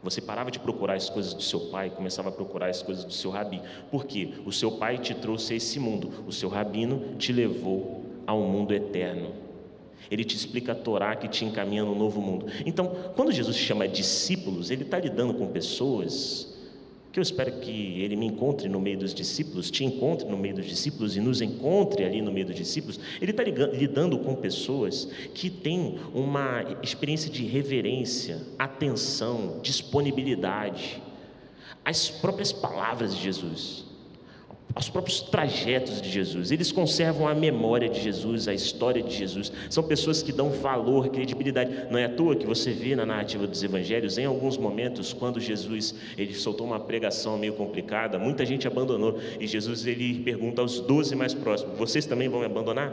você 0.00 0.20
parava 0.20 0.48
de 0.52 0.60
procurar 0.60 0.94
as 0.94 1.10
coisas 1.10 1.34
do 1.34 1.42
seu 1.42 1.58
pai 1.58 1.90
começava 1.90 2.28
a 2.28 2.32
procurar 2.32 2.68
as 2.68 2.80
coisas 2.80 3.04
do 3.04 3.12
seu 3.12 3.32
rabi. 3.32 3.60
Por 3.90 4.04
quê? 4.06 4.34
O 4.44 4.52
seu 4.52 4.70
pai 4.70 4.98
te 4.98 5.14
trouxe 5.14 5.54
a 5.54 5.56
esse 5.56 5.80
mundo. 5.80 6.24
O 6.28 6.32
seu 6.32 6.48
rabino 6.48 7.16
te 7.16 7.32
levou 7.32 8.04
ao 8.24 8.40
mundo 8.40 8.72
eterno. 8.72 9.32
Ele 10.08 10.24
te 10.24 10.36
explica 10.36 10.70
a 10.70 10.74
Torá 10.76 11.16
que 11.16 11.26
te 11.26 11.44
encaminha 11.44 11.84
no 11.84 11.96
novo 11.96 12.20
mundo. 12.20 12.46
Então, 12.64 12.94
quando 13.16 13.32
Jesus 13.32 13.56
chama 13.56 13.88
discípulos, 13.88 14.70
ele 14.70 14.84
está 14.84 15.00
lidando 15.00 15.34
com 15.34 15.48
pessoas 15.48 16.55
que 17.16 17.20
eu 17.20 17.22
espero 17.22 17.50
que 17.60 18.02
ele 18.02 18.14
me 18.14 18.26
encontre 18.26 18.68
no 18.68 18.78
meio 18.78 18.98
dos 18.98 19.14
discípulos, 19.14 19.70
te 19.70 19.82
encontre 19.82 20.28
no 20.28 20.36
meio 20.36 20.56
dos 20.56 20.66
discípulos 20.66 21.16
e 21.16 21.20
nos 21.20 21.40
encontre 21.40 22.04
ali 22.04 22.20
no 22.20 22.30
meio 22.30 22.44
dos 22.44 22.54
discípulos. 22.54 23.00
Ele 23.22 23.30
está 23.30 23.42
lidando 23.42 24.18
com 24.18 24.34
pessoas 24.34 25.08
que 25.32 25.48
têm 25.48 25.98
uma 26.12 26.76
experiência 26.82 27.30
de 27.30 27.46
reverência, 27.46 28.42
atenção, 28.58 29.60
disponibilidade, 29.62 31.02
as 31.82 32.10
próprias 32.10 32.52
palavras 32.52 33.16
de 33.16 33.22
Jesus 33.22 33.85
aos 34.74 34.88
próprios 34.88 35.20
trajetos 35.22 36.02
de 36.02 36.10
Jesus. 36.10 36.50
Eles 36.50 36.70
conservam 36.70 37.26
a 37.26 37.34
memória 37.34 37.88
de 37.88 38.00
Jesus, 38.00 38.46
a 38.46 38.54
história 38.54 39.02
de 39.02 39.14
Jesus. 39.14 39.52
São 39.70 39.82
pessoas 39.82 40.22
que 40.22 40.32
dão 40.32 40.50
valor, 40.50 41.08
credibilidade. 41.08 41.86
Não 41.90 41.98
é 41.98 42.04
à 42.04 42.08
toa 42.08 42.36
que 42.36 42.46
você 42.46 42.72
vê 42.72 42.94
na 42.94 43.06
narrativa 43.06 43.46
dos 43.46 43.62
evangelhos, 43.62 44.18
em 44.18 44.26
alguns 44.26 44.58
momentos, 44.58 45.12
quando 45.12 45.40
Jesus 45.40 45.94
ele 46.18 46.34
soltou 46.34 46.66
uma 46.66 46.80
pregação 46.80 47.38
meio 47.38 47.54
complicada, 47.54 48.18
muita 48.18 48.44
gente 48.44 48.66
abandonou. 48.66 49.18
E 49.40 49.46
Jesus 49.46 49.86
ele 49.86 50.20
pergunta 50.20 50.60
aos 50.60 50.80
doze 50.80 51.14
mais 51.14 51.32
próximos: 51.32 51.78
Vocês 51.78 52.04
também 52.04 52.28
vão 52.28 52.40
me 52.40 52.46
abandonar? 52.46 52.92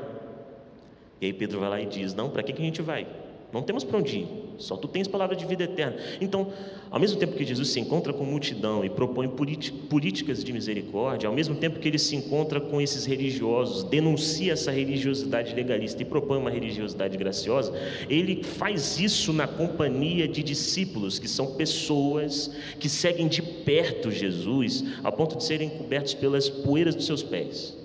E 1.19 1.27
aí 1.27 1.33
Pedro 1.33 1.59
vai 1.59 1.69
lá 1.69 1.81
e 1.81 1.85
diz: 1.85 2.13
Não, 2.13 2.29
para 2.29 2.43
que, 2.43 2.53
que 2.53 2.61
a 2.61 2.65
gente 2.65 2.81
vai? 2.81 3.07
Não 3.53 3.61
temos 3.61 3.83
para 3.83 3.99
onde 3.99 4.17
ir, 4.17 4.27
só 4.57 4.75
tu 4.75 4.87
tens 4.87 5.07
palavra 5.07 5.35
de 5.35 5.45
vida 5.45 5.63
eterna. 5.63 5.95
Então, 6.19 6.51
ao 6.89 6.99
mesmo 6.99 7.19
tempo 7.19 7.35
que 7.35 7.45
Jesus 7.45 7.69
se 7.69 7.79
encontra 7.79 8.11
com 8.11 8.23
multidão 8.23 8.83
e 8.83 8.89
propõe 8.89 9.27
políticas 9.27 10.43
de 10.43 10.51
misericórdia, 10.51 11.29
ao 11.29 11.35
mesmo 11.35 11.53
tempo 11.55 11.79
que 11.79 11.87
ele 11.87 11.99
se 11.99 12.15
encontra 12.15 12.59
com 12.59 12.81
esses 12.81 13.05
religiosos, 13.05 13.83
denuncia 13.83 14.53
essa 14.53 14.71
religiosidade 14.71 15.53
legalista 15.53 16.01
e 16.01 16.05
propõe 16.05 16.39
uma 16.39 16.49
religiosidade 16.49 17.15
graciosa, 17.15 17.71
ele 18.09 18.43
faz 18.43 18.99
isso 18.99 19.31
na 19.31 19.45
companhia 19.45 20.27
de 20.27 20.41
discípulos, 20.41 21.19
que 21.19 21.27
são 21.27 21.53
pessoas 21.53 22.49
que 22.79 22.89
seguem 22.89 23.27
de 23.27 23.43
perto 23.43 24.09
Jesus, 24.09 24.83
a 25.03 25.11
ponto 25.11 25.37
de 25.37 25.43
serem 25.43 25.69
cobertos 25.69 26.15
pelas 26.15 26.49
poeiras 26.49 26.95
dos 26.95 27.05
seus 27.05 27.21
pés. 27.21 27.82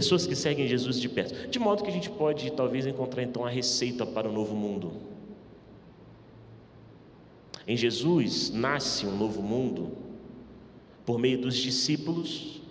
Pessoas 0.00 0.26
que 0.26 0.34
seguem 0.34 0.66
Jesus 0.66 0.98
de 0.98 1.10
perto. 1.10 1.50
De 1.50 1.58
modo 1.58 1.82
que 1.82 1.90
a 1.90 1.92
gente 1.92 2.08
pode 2.08 2.50
talvez 2.52 2.86
encontrar 2.86 3.22
então 3.22 3.44
a 3.44 3.50
receita 3.50 4.06
para 4.06 4.26
o 4.26 4.32
novo 4.32 4.56
mundo. 4.56 4.94
Em 7.68 7.76
Jesus 7.76 8.48
nasce 8.48 9.04
um 9.04 9.14
novo 9.14 9.42
mundo 9.42 9.92
por 11.04 11.18
meio 11.18 11.38
dos 11.38 11.54
discípulos, 11.54 12.62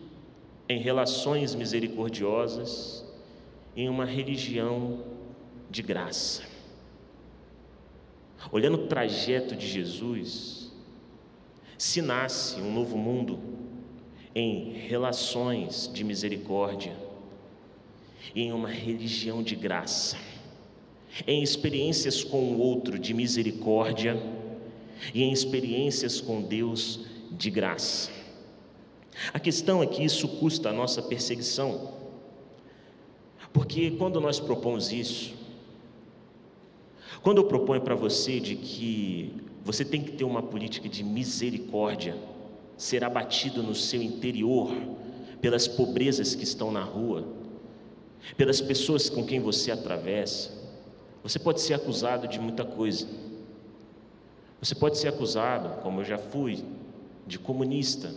em 0.68 0.80
relações 0.80 1.54
misericordiosas, 1.54 3.06
em 3.76 3.88
uma 3.88 4.06
religião 4.06 5.04
de 5.70 5.84
graça. 5.84 6.42
Olhando 8.52 8.74
o 8.74 8.88
trajeto 8.88 9.56
de 9.56 9.68
Jesus, 9.68 10.72
se 11.78 12.02
nasce 12.02 12.60
um 12.60 12.74
novo 12.74 12.98
mundo 12.98 13.40
em 14.34 14.72
relações 14.72 15.88
de 15.94 16.04
misericórdia 16.04 17.08
em 18.36 18.52
uma 18.52 18.70
religião 18.70 19.42
de 19.42 19.56
graça, 19.56 20.18
em 21.26 21.42
experiências 21.42 22.24
com 22.24 22.54
o 22.54 22.60
outro 22.60 23.00
de 23.00 23.14
misericórdia 23.14 24.22
e 25.14 25.24
em 25.24 25.32
experiências 25.32 26.22
com 26.22 26.42
Deus 26.42 27.06
de 27.32 27.50
graça. 27.50 28.12
A 29.34 29.40
questão 29.40 29.84
é 29.84 29.88
que 29.88 30.04
isso 30.04 30.28
custa 30.28 30.70
a 30.70 30.74
nossa 30.74 31.02
perseguição, 31.02 31.94
porque 33.52 33.92
quando 33.92 34.22
nós 34.22 34.40
propomos 34.40 34.92
isso, 34.92 35.34
quando 37.22 37.40
eu 37.40 37.46
proponho 37.46 37.82
para 37.82 37.96
você 37.96 38.40
de 38.40 38.56
que 38.56 39.34
você 39.64 39.84
tem 39.84 40.02
que 40.02 40.14
ter 40.14 40.24
uma 40.24 40.42
política 40.42 40.88
de 40.88 41.04
misericórdia, 41.04 42.16
ser 42.78 43.04
abatido 43.04 43.62
no 43.62 43.76
seu 43.76 44.02
interior 44.02 44.72
pelas 45.42 45.68
pobrezas 45.68 46.34
que 46.34 46.44
estão 46.44 46.72
na 46.72 46.84
rua, 46.84 47.28
pelas 48.38 48.62
pessoas 48.62 49.10
com 49.10 49.26
quem 49.26 49.40
você 49.40 49.72
atravessa, 49.72 50.52
você 51.24 51.38
pode 51.38 51.62
ser 51.62 51.74
acusado 51.74 52.28
de 52.28 52.40
muita 52.40 52.64
coisa. 52.64 53.08
Você 54.62 54.76
pode 54.76 54.98
ser 54.98 55.08
acusado, 55.08 55.82
como 55.82 56.02
eu 56.02 56.06
já 56.06 56.18
fui, 56.18 56.64
de 57.26 57.38
comunista. 57.40 58.14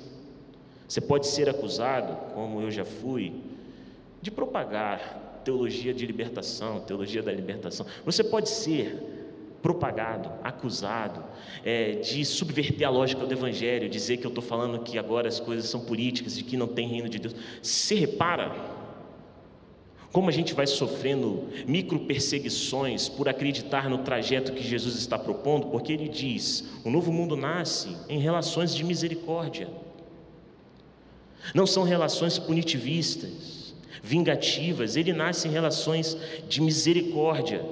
Você 0.89 1.01
pode 1.01 1.27
ser 1.27 1.49
acusado, 1.49 2.33
como 2.35 2.61
eu 2.61 2.71
já 2.71 2.85
fui, 2.85 3.33
de 4.21 4.31
propagar 4.31 5.41
teologia 5.45 5.93
de 5.93 6.07
libertação, 6.07 6.81
teologia 6.81 7.23
da 7.23 7.33
libertação. 7.33 7.87
Você 8.05 8.23
pode 8.23 8.49
ser 8.49 9.13
propagado, 9.63 10.31
acusado, 10.43 11.25
é, 11.65 11.93
de 11.93 12.25
subverter 12.25 12.87
a 12.87 12.91
lógica 12.91 13.25
do 13.25 13.33
Evangelho, 13.33 13.89
dizer 13.89 14.17
que 14.17 14.27
eu 14.27 14.29
estou 14.29 14.43
falando 14.43 14.81
que 14.81 14.99
agora 14.99 15.29
as 15.29 15.39
coisas 15.39 15.67
são 15.67 15.81
políticas, 15.81 16.37
de 16.37 16.43
que 16.43 16.57
não 16.57 16.67
tem 16.67 16.89
reino 16.89 17.09
de 17.09 17.19
Deus. 17.21 17.35
Se 17.63 17.95
repara 17.95 18.53
como 20.13 20.29
a 20.29 20.33
gente 20.33 20.53
vai 20.53 20.67
sofrendo 20.67 21.49
micro 21.67 22.01
perseguições 22.01 23.09
por 23.09 23.29
acreditar 23.29 23.89
no 23.89 23.99
trajeto 23.99 24.53
que 24.53 24.63
Jesus 24.63 24.97
está 24.97 25.19
propondo, 25.19 25.69
porque 25.69 25.93
ele 25.93 26.07
diz: 26.07 26.65
o 26.85 26.91
novo 26.91 27.11
mundo 27.11 27.35
nasce 27.35 27.97
em 28.09 28.19
relações 28.19 28.75
de 28.75 28.85
misericórdia. 28.85 29.69
Não 31.55 31.67
são 31.67 31.83
relações 31.83 32.39
punitivistas, 32.39 33.75
vingativas, 34.03 34.97
ele 34.97 35.13
nasce 35.13 35.49
em 35.49 35.51
relações 35.51 36.17
de 36.47 36.61
misericórdia. 36.61 37.65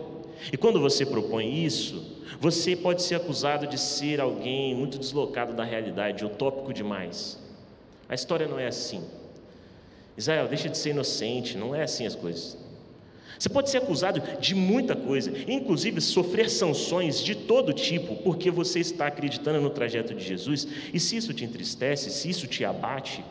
E 0.51 0.57
quando 0.57 0.81
você 0.81 1.05
propõe 1.05 1.65
isso, 1.65 2.03
você 2.41 2.75
pode 2.75 3.03
ser 3.03 3.17
acusado 3.17 3.67
de 3.67 3.79
ser 3.79 4.19
alguém 4.19 4.75
muito 4.75 4.99
deslocado 4.99 5.53
da 5.53 5.63
realidade, 5.63 6.25
utópico 6.25 6.73
demais. 6.73 7.39
A 8.09 8.15
história 8.15 8.49
não 8.49 8.59
é 8.59 8.67
assim. 8.67 9.05
Israel, 10.21 10.49
deixa 10.49 10.69
de 10.69 10.79
ser 10.79 10.91
inocente, 10.91 11.57
não 11.57 11.75
é 11.75 11.83
assim 11.83 12.07
as 12.07 12.15
coisas. 12.15 12.57
Você 13.39 13.49
pode 13.49 13.71
ser 13.71 13.79
acusado 13.79 14.23
de 14.39 14.55
muita 14.55 14.95
coisa, 14.95 15.33
inclusive 15.49 16.01
sofrer 16.01 16.51
sanções 16.51 17.23
de 17.23 17.35
todo 17.35 17.73
tipo, 17.73 18.17
porque 18.17 18.51
você 18.51 18.81
está 18.81 19.07
acreditando 19.07 19.61
no 19.61 19.71
trajeto 19.71 20.15
de 20.15 20.23
Jesus, 20.23 20.69
e 20.93 21.01
se 21.01 21.17
isso 21.17 21.33
te 21.33 21.45
entristece, 21.45 22.11
se 22.11 22.29
isso 22.29 22.47
te 22.47 22.65
abate, 22.67 23.25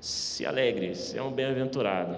se 0.00 0.46
alegre, 0.46 0.94
você 0.94 1.18
é 1.18 1.22
um 1.22 1.32
bem-aventurado. 1.32 2.16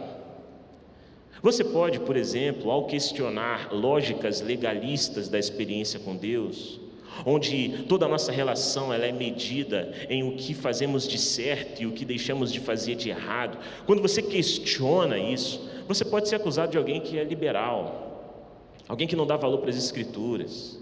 Você 1.43 1.65
pode, 1.65 2.01
por 2.01 2.17
exemplo, 2.17 2.71
ao 2.71 2.87
questionar 2.87 3.73
lógicas 3.73 4.41
legalistas 4.41 5.29
da 5.29 5.39
experiência 5.39 5.99
com 5.99 6.17
Deus, 6.17 6.81
onde 7.25 7.85
toda 7.89 8.07
a 8.07 8.09
nossa 8.09 8.31
relação 8.31 8.93
ela 8.93 9.07
é 9.07 9.13
medida 9.13 9.93
em 10.09 10.23
o 10.23 10.37
que 10.37 10.55
fazemos 10.55 11.07
de 11.07 11.19
certo 11.19 11.83
e 11.83 11.87
o 11.87 11.93
que 11.93 12.05
deixamos 12.05 12.53
de 12.53 12.61
fazer 12.61 12.95
de 12.95 13.09
errado. 13.09 13.59
Quando 13.87 14.03
você 14.03 14.23
questiona 14.23 15.19
isso, 15.19 15.69
você 15.87 16.05
pode 16.05 16.29
ser 16.29 16.37
acusado 16.37 16.73
de 16.73 16.79
alguém 16.79 17.01
que 17.01 17.19
é 17.19 17.25
liberal, 17.25 18.83
alguém 18.89 19.07
que 19.07 19.17
não 19.17 19.27
dá 19.27 19.37
valor 19.37 19.59
para 19.59 19.71
as 19.71 19.77
escrituras, 19.77 20.79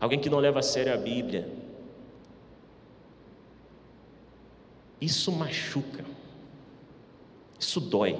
alguém 0.00 0.18
que 0.18 0.30
não 0.30 0.38
leva 0.38 0.60
a 0.60 0.62
sério 0.62 0.94
a 0.94 0.96
Bíblia. 0.96 1.48
Isso 5.00 5.30
machuca. 5.30 6.04
Isso 7.58 7.80
dói. 7.80 8.16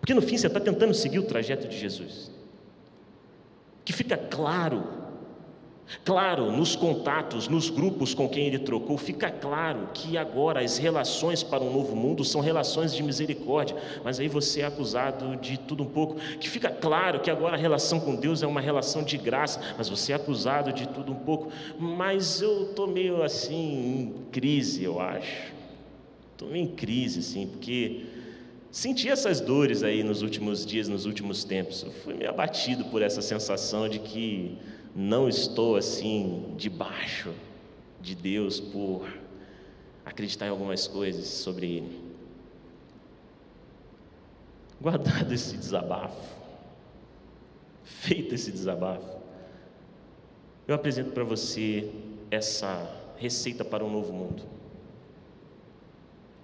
Porque 0.00 0.14
no 0.14 0.22
fim 0.22 0.36
você 0.36 0.46
está 0.46 0.58
tentando 0.58 0.94
seguir 0.94 1.18
o 1.18 1.24
trajeto 1.24 1.68
de 1.68 1.78
Jesus. 1.78 2.30
Que 3.84 3.92
fica 3.92 4.16
claro, 4.16 4.84
claro, 6.04 6.50
nos 6.52 6.76
contatos, 6.76 7.48
nos 7.48 7.70
grupos 7.70 8.14
com 8.14 8.28
quem 8.28 8.46
ele 8.46 8.58
trocou, 8.58 8.96
fica 8.96 9.30
claro 9.30 9.88
que 9.92 10.16
agora 10.16 10.60
as 10.60 10.78
relações 10.78 11.42
para 11.42 11.62
um 11.62 11.72
novo 11.72 11.96
mundo 11.96 12.24
são 12.24 12.40
relações 12.40 12.94
de 12.94 13.02
misericórdia, 13.02 13.76
mas 14.04 14.20
aí 14.20 14.28
você 14.28 14.60
é 14.60 14.66
acusado 14.66 15.36
de 15.36 15.58
tudo 15.58 15.82
um 15.82 15.86
pouco. 15.86 16.16
Que 16.38 16.48
fica 16.48 16.70
claro 16.70 17.20
que 17.20 17.30
agora 17.30 17.56
a 17.56 17.58
relação 17.58 18.00
com 18.00 18.14
Deus 18.14 18.42
é 18.42 18.46
uma 18.46 18.60
relação 18.60 19.02
de 19.02 19.16
graça, 19.16 19.60
mas 19.76 19.88
você 19.88 20.12
é 20.12 20.16
acusado 20.16 20.72
de 20.72 20.88
tudo 20.88 21.12
um 21.12 21.16
pouco. 21.16 21.50
Mas 21.78 22.40
eu 22.40 22.70
estou 22.70 22.86
meio 22.86 23.22
assim 23.22 23.54
em 23.54 24.14
crise, 24.30 24.84
eu 24.84 25.00
acho. 25.00 25.52
Estou 26.32 26.48
meio 26.48 26.64
em 26.64 26.68
crise, 26.68 27.22
sim, 27.22 27.46
porque 27.46 28.06
senti 28.70 29.08
essas 29.08 29.40
dores 29.40 29.82
aí 29.82 30.02
nos 30.02 30.22
últimos 30.22 30.64
dias, 30.64 30.88
nos 30.88 31.04
últimos 31.04 31.44
tempos. 31.44 31.82
Eu 31.82 31.92
fui 31.92 32.14
meio 32.14 32.30
abatido 32.30 32.84
por 32.86 33.02
essa 33.02 33.20
sensação 33.20 33.88
de 33.88 33.98
que 33.98 34.56
não 34.94 35.28
estou 35.28 35.76
assim 35.76 36.54
debaixo 36.56 37.32
de 38.00 38.14
Deus 38.14 38.58
por 38.58 39.06
acreditar 40.04 40.46
em 40.46 40.50
algumas 40.50 40.88
coisas 40.88 41.26
sobre 41.26 41.66
Ele. 41.76 42.10
Guardado 44.80 45.32
esse 45.32 45.56
desabafo, 45.56 46.34
feito 47.84 48.34
esse 48.34 48.50
desabafo, 48.50 49.20
eu 50.66 50.74
apresento 50.74 51.10
para 51.10 51.24
você 51.24 51.90
essa 52.30 52.98
receita 53.16 53.64
para 53.64 53.84
um 53.84 53.90
novo 53.90 54.12
mundo. 54.12 54.42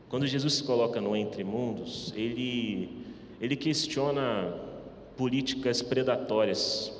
Quando 0.09 0.27
Jesus 0.27 0.55
se 0.55 0.65
coloca 0.65 1.01
no 1.01 1.17
entre 1.17 1.43
mundos, 1.43 2.13
ele, 2.15 3.05
ele 3.41 3.57
questiona 3.57 4.55
políticas 5.17 5.81
predatórias, 5.83 6.93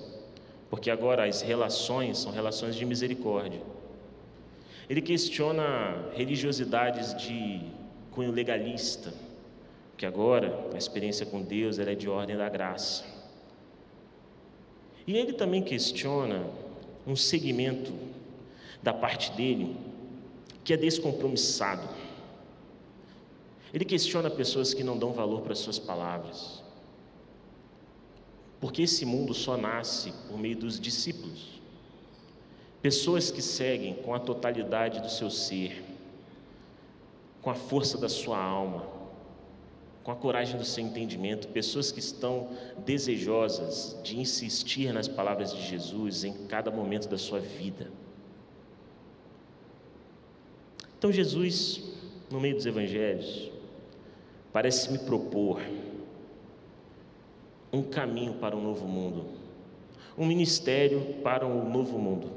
porque 0.71 0.91
agora 0.91 1.25
as 1.25 1.43
relações 1.43 2.19
são 2.19 2.33
relações 2.33 2.75
de 2.75 2.85
misericórdia. 2.85 3.61
Ele 4.89 5.01
questiona 5.01 6.11
religiosidades 6.15 7.15
de 7.15 7.61
cunho 8.11 8.31
legalista, 8.31 9.13
que 9.97 10.07
agora 10.07 10.69
a 10.73 10.77
experiência 10.77 11.27
com 11.27 11.43
Deus 11.43 11.79
é 11.79 11.95
de 11.95 12.09
ordem 12.09 12.37
da 12.37 12.49
graça. 12.49 13.05
E 15.07 15.17
ele 15.17 15.33
também 15.33 15.63
questiona 15.63 16.45
um 17.07 17.17
segmento 17.17 17.93
da 18.83 18.93
parte 18.93 19.33
dele 19.33 19.77
que 20.65 20.73
é 20.73 20.77
descompromissado 20.77 21.89
ele 23.77 23.85
questiona 23.85 24.31
pessoas 24.31 24.73
que 24.73 24.83
não 24.83 24.97
dão 24.97 25.13
valor 25.13 25.43
para 25.43 25.55
suas 25.55 25.79
palavras. 25.79 26.63
Porque 28.61 28.83
esse 28.83 29.05
mundo 29.05 29.35
só 29.35 29.57
nasce 29.57 30.13
por 30.29 30.39
meio 30.39 30.57
dos 30.57 30.81
discípulos. 30.81 31.61
Pessoas 32.81 33.31
que 33.31 33.43
seguem 33.43 33.95
com 33.95 34.15
a 34.15 34.19
totalidade 34.19 35.01
do 35.01 35.11
seu 35.11 35.31
ser, 35.31 35.83
com 37.43 37.51
a 37.51 37.55
força 37.55 37.99
da 37.99 38.09
sua 38.09 38.43
alma, 38.43 38.87
com 40.03 40.13
a 40.13 40.17
coragem 40.17 40.57
do 40.57 40.65
seu 40.65 40.85
entendimento, 40.85 41.49
pessoas 41.49 41.91
que 41.91 41.99
estão 41.99 42.51
desejosas 42.85 43.97
de 44.05 44.19
insistir 44.19 44.93
nas 44.93 45.09
palavras 45.09 45.53
de 45.53 45.67
Jesus 45.67 46.23
em 46.23 46.47
cada 46.47 46.71
momento 46.71 47.09
da 47.09 47.19
sua 47.19 47.41
vida. 47.41 47.91
Então, 50.97 51.11
Jesus, 51.11 51.83
no 52.31 52.41
meio 52.41 52.55
dos 52.55 52.67
evangelhos, 52.67 53.51
parece 54.53 54.91
me 54.91 54.99
propor 54.99 55.61
um 57.77 57.83
caminho 57.83 58.35
para 58.35 58.57
um 58.57 58.63
novo 58.63 58.87
mundo, 58.87 59.27
um 60.17 60.27
ministério 60.27 61.01
para 61.23 61.47
um 61.47 61.71
novo 61.71 61.99
mundo, 61.99 62.31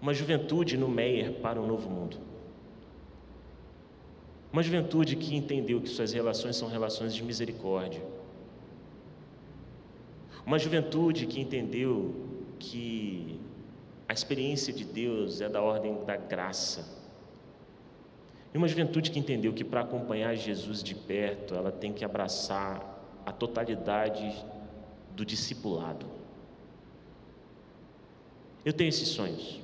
uma 0.00 0.14
juventude 0.14 0.76
no 0.76 0.88
Meyer 0.88 1.32
para 1.40 1.60
um 1.60 1.66
novo 1.66 1.88
mundo. 1.88 2.16
Uma 4.52 4.62
juventude 4.62 5.16
que 5.16 5.34
entendeu 5.34 5.80
que 5.80 5.88
suas 5.88 6.12
relações 6.12 6.54
são 6.54 6.68
relações 6.68 7.12
de 7.12 7.24
misericórdia. 7.24 8.00
Uma 10.46 10.58
juventude 10.58 11.26
que 11.26 11.40
entendeu 11.40 12.14
que 12.58 13.40
a 14.08 14.12
experiência 14.12 14.72
de 14.72 14.84
Deus 14.84 15.40
é 15.40 15.48
da 15.48 15.60
ordem 15.60 16.04
da 16.04 16.16
graça 16.16 17.04
e 18.54 18.56
uma 18.56 18.68
juventude 18.68 19.10
que 19.10 19.18
entendeu 19.18 19.52
que 19.52 19.64
para 19.64 19.80
acompanhar 19.80 20.32
Jesus 20.36 20.80
de 20.80 20.94
perto, 20.94 21.56
ela 21.56 21.72
tem 21.72 21.92
que 21.92 22.04
abraçar 22.04 22.93
a 23.24 23.32
totalidade 23.32 24.44
do 25.14 25.24
discipulado. 25.24 26.06
Eu 28.64 28.72
tenho 28.72 28.88
esses 28.88 29.08
sonhos, 29.08 29.60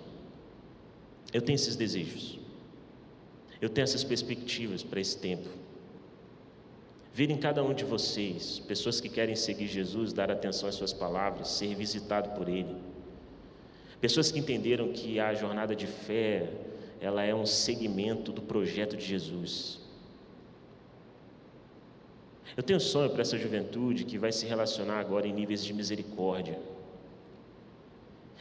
eu 1.32 1.40
tenho 1.40 1.56
esses 1.56 1.74
desejos, 1.74 2.38
eu 3.60 3.68
tenho 3.68 3.84
essas 3.84 4.04
perspectivas 4.04 4.82
para 4.82 5.00
esse 5.00 5.16
tempo. 5.16 5.48
Ver 7.12 7.30
em 7.30 7.36
cada 7.36 7.62
um 7.64 7.74
de 7.74 7.84
vocês 7.84 8.60
pessoas 8.60 9.00
que 9.00 9.08
querem 9.08 9.34
seguir 9.34 9.66
Jesus, 9.66 10.12
dar 10.12 10.30
atenção 10.30 10.68
às 10.68 10.74
suas 10.74 10.92
palavras, 10.92 11.48
ser 11.48 11.74
visitado 11.74 12.30
por 12.38 12.48
Ele. 12.48 12.76
Pessoas 14.00 14.30
que 14.30 14.38
entenderam 14.38 14.92
que 14.92 15.18
a 15.18 15.34
jornada 15.34 15.74
de 15.74 15.86
fé 15.86 16.48
ela 17.00 17.24
é 17.24 17.34
um 17.34 17.46
segmento 17.46 18.30
do 18.30 18.42
projeto 18.42 18.96
de 18.96 19.04
Jesus. 19.04 19.79
Eu 22.56 22.62
tenho 22.62 22.80
sonho 22.80 23.10
para 23.10 23.22
essa 23.22 23.38
juventude 23.38 24.04
que 24.04 24.18
vai 24.18 24.32
se 24.32 24.46
relacionar 24.46 24.98
agora 24.98 25.26
em 25.26 25.32
níveis 25.32 25.64
de 25.64 25.72
misericórdia, 25.72 26.58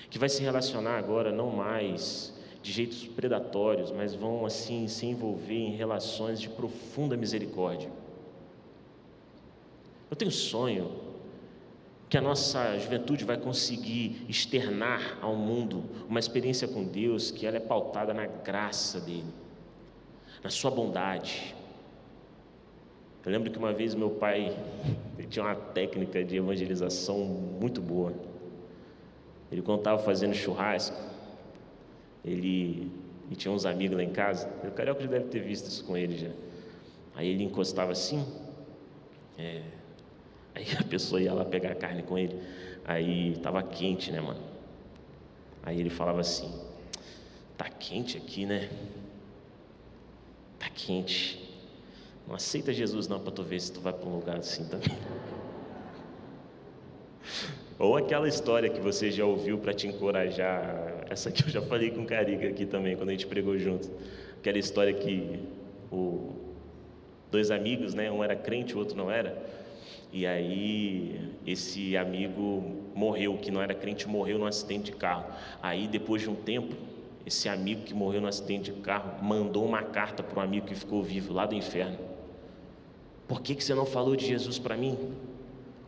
que 0.10 0.18
vai 0.18 0.30
se 0.30 0.42
relacionar 0.42 0.98
agora 0.98 1.32
não 1.32 1.50
mais 1.52 2.34
de 2.62 2.72
jeitos 2.72 3.06
predatórios, 3.08 3.92
mas 3.92 4.14
vão 4.16 4.46
assim 4.46 4.88
se 4.88 5.06
envolver 5.06 5.54
em 5.54 5.76
relações 5.76 6.42
de 6.42 6.50
profunda 6.50 7.16
misericórdia. 7.16 7.90
Eu 10.10 10.18
tenho 10.18 10.32
sonho 10.32 10.92
que 12.10 12.18
a 12.18 12.22
nossa 12.22 12.78
juventude 12.80 13.24
vai 13.24 13.38
conseguir 13.38 14.26
externar 14.28 15.20
ao 15.22 15.36
mundo 15.36 15.84
uma 16.08 16.20
experiência 16.20 16.68
com 16.68 16.84
Deus 16.84 17.30
que 17.30 17.46
ela 17.46 17.58
é 17.58 17.60
pautada 17.60 18.14
na 18.14 18.26
graça 18.26 19.00
dele, 19.00 19.32
na 20.44 20.50
sua 20.50 20.72
bondade. 20.72 21.56
Eu 23.30 23.34
lembro 23.34 23.52
que 23.52 23.60
uma 23.60 23.72
vez 23.72 23.94
meu 23.94 24.10
pai 24.10 24.58
tinha 25.30 25.46
uma 25.46 25.54
técnica 25.54 26.24
de 26.24 26.38
evangelização 26.38 27.20
muito 27.20 27.80
boa. 27.80 28.12
Ele, 29.52 29.62
quando 29.62 29.78
estava 29.82 30.02
fazendo 30.02 30.34
churrasco, 30.34 30.98
ele, 32.26 32.92
ele 33.28 33.36
tinha 33.36 33.52
uns 33.52 33.68
amigos 33.68 33.96
lá 33.96 34.04
em 34.04 34.10
casa, 34.10 34.50
o 34.64 34.72
Carioca 34.72 35.02
já 35.02 35.08
deve 35.08 35.26
ter 35.26 35.42
visto 35.42 35.68
isso 35.68 35.86
com 35.86 35.96
ele 35.96 36.18
já. 36.18 36.32
Aí 37.14 37.28
ele 37.28 37.44
encostava 37.44 37.92
assim, 37.92 38.26
é, 39.38 39.62
aí 40.56 40.66
a 40.80 40.84
pessoa 40.84 41.22
ia 41.22 41.32
lá 41.32 41.46
pegar 41.46 41.74
a 41.74 41.76
carne 41.76 42.02
com 42.02 42.18
ele, 42.18 42.36
aí 42.84 43.34
estava 43.34 43.62
quente, 43.62 44.12
né, 44.12 44.20
mano? 44.20 44.42
Aí 45.62 45.80
ele 45.80 45.92
falava 45.92 46.20
assim: 46.20 46.52
tá 47.56 47.70
quente 47.70 48.18
aqui, 48.18 48.48
né? 48.48 48.72
Tá 50.58 50.68
quente. 50.74 51.48
Não 52.30 52.36
aceita 52.36 52.72
Jesus 52.72 53.08
não 53.08 53.20
para 53.20 53.32
tu 53.32 53.42
ver 53.42 53.60
se 53.60 53.72
tu 53.72 53.82
vai 53.82 53.92
para 53.92 54.08
um 54.08 54.14
lugar 54.14 54.38
assim 54.38 54.64
também. 54.66 54.90
Ou 57.80 57.98
aquela 57.98 58.28
história 58.28 58.70
que 58.70 58.80
você 58.80 59.10
já 59.10 59.26
ouviu 59.26 59.58
para 59.58 59.74
te 59.74 59.88
encorajar. 59.88 61.06
Essa 61.10 61.32
que 61.32 61.44
eu 61.44 61.50
já 61.50 61.60
falei 61.60 61.90
com 61.90 62.02
o 62.02 62.06
Carica 62.06 62.48
aqui 62.48 62.68
também, 62.68 62.96
quando 62.96 63.10
a 63.10 63.14
gente 63.14 63.26
pregou 63.26 63.58
junto. 63.58 63.90
Aquela 64.38 64.60
história 64.60 64.94
que 64.94 65.40
o, 65.92 66.36
dois 67.32 67.50
amigos, 67.50 67.96
né? 67.96 68.12
Um 68.12 68.24
era 68.24 68.36
crente, 68.36 68.76
o 68.76 68.78
outro 68.78 68.96
não 68.96 69.10
era. 69.10 69.36
E 70.14 70.28
aí 70.28 71.34
esse 71.48 71.98
amigo 71.98 72.64
morreu, 72.94 73.40
que 73.40 73.50
não 73.50 73.60
era 73.60 73.74
crente, 73.74 74.08
morreu 74.08 74.38
num 74.38 74.46
acidente 74.46 74.92
de 74.92 74.98
carro. 74.98 75.26
Aí 75.64 75.88
depois 75.88 76.22
de 76.22 76.30
um 76.30 76.36
tempo, 76.36 76.76
esse 77.26 77.50
amigo 77.50 77.82
que 77.82 77.94
morreu 77.96 78.22
no 78.22 78.28
acidente 78.28 78.72
de 78.72 78.82
carro 78.82 79.24
mandou 79.24 79.66
uma 79.66 79.82
carta 79.82 80.22
para 80.22 80.40
um 80.40 80.44
amigo 80.44 80.68
que 80.68 80.76
ficou 80.76 81.02
vivo 81.02 81.34
lá 81.34 81.48
do 81.48 81.56
inferno. 81.56 82.19
Por 83.30 83.42
que, 83.42 83.54
que 83.54 83.64
você 83.64 83.76
não 83.76 83.86
falou 83.86 84.16
de 84.16 84.26
Jesus 84.26 84.58
para 84.58 84.76
mim? 84.76 84.98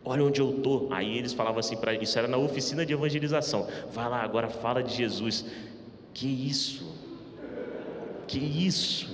Olha 0.06 0.24
onde 0.24 0.40
eu 0.40 0.58
estou. 0.58 0.94
Aí 0.94 1.18
eles 1.18 1.34
falavam 1.34 1.60
assim 1.60 1.76
para 1.76 1.92
isso 1.96 2.18
era 2.18 2.28
na 2.28 2.38
oficina 2.38 2.86
de 2.86 2.94
evangelização. 2.94 3.68
Vai 3.92 4.08
lá 4.08 4.22
agora, 4.22 4.48
fala 4.48 4.84
de 4.84 4.96
Jesus. 4.96 5.44
Que 6.14 6.28
isso? 6.28 6.86
Que 8.28 8.38
isso? 8.38 9.10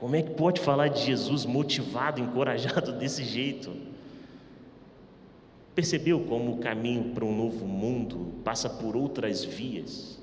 Como 0.00 0.16
é 0.16 0.22
que 0.22 0.30
pode 0.30 0.62
falar 0.62 0.88
de 0.88 1.04
Jesus 1.04 1.44
motivado, 1.44 2.22
encorajado 2.22 2.92
desse 2.98 3.22
jeito? 3.22 3.70
Percebeu 5.74 6.20
como 6.20 6.54
o 6.54 6.58
caminho 6.58 7.12
para 7.12 7.24
um 7.24 7.36
novo 7.36 7.66
mundo 7.66 8.32
passa 8.42 8.70
por 8.70 8.96
outras 8.96 9.44
vias? 9.44 10.18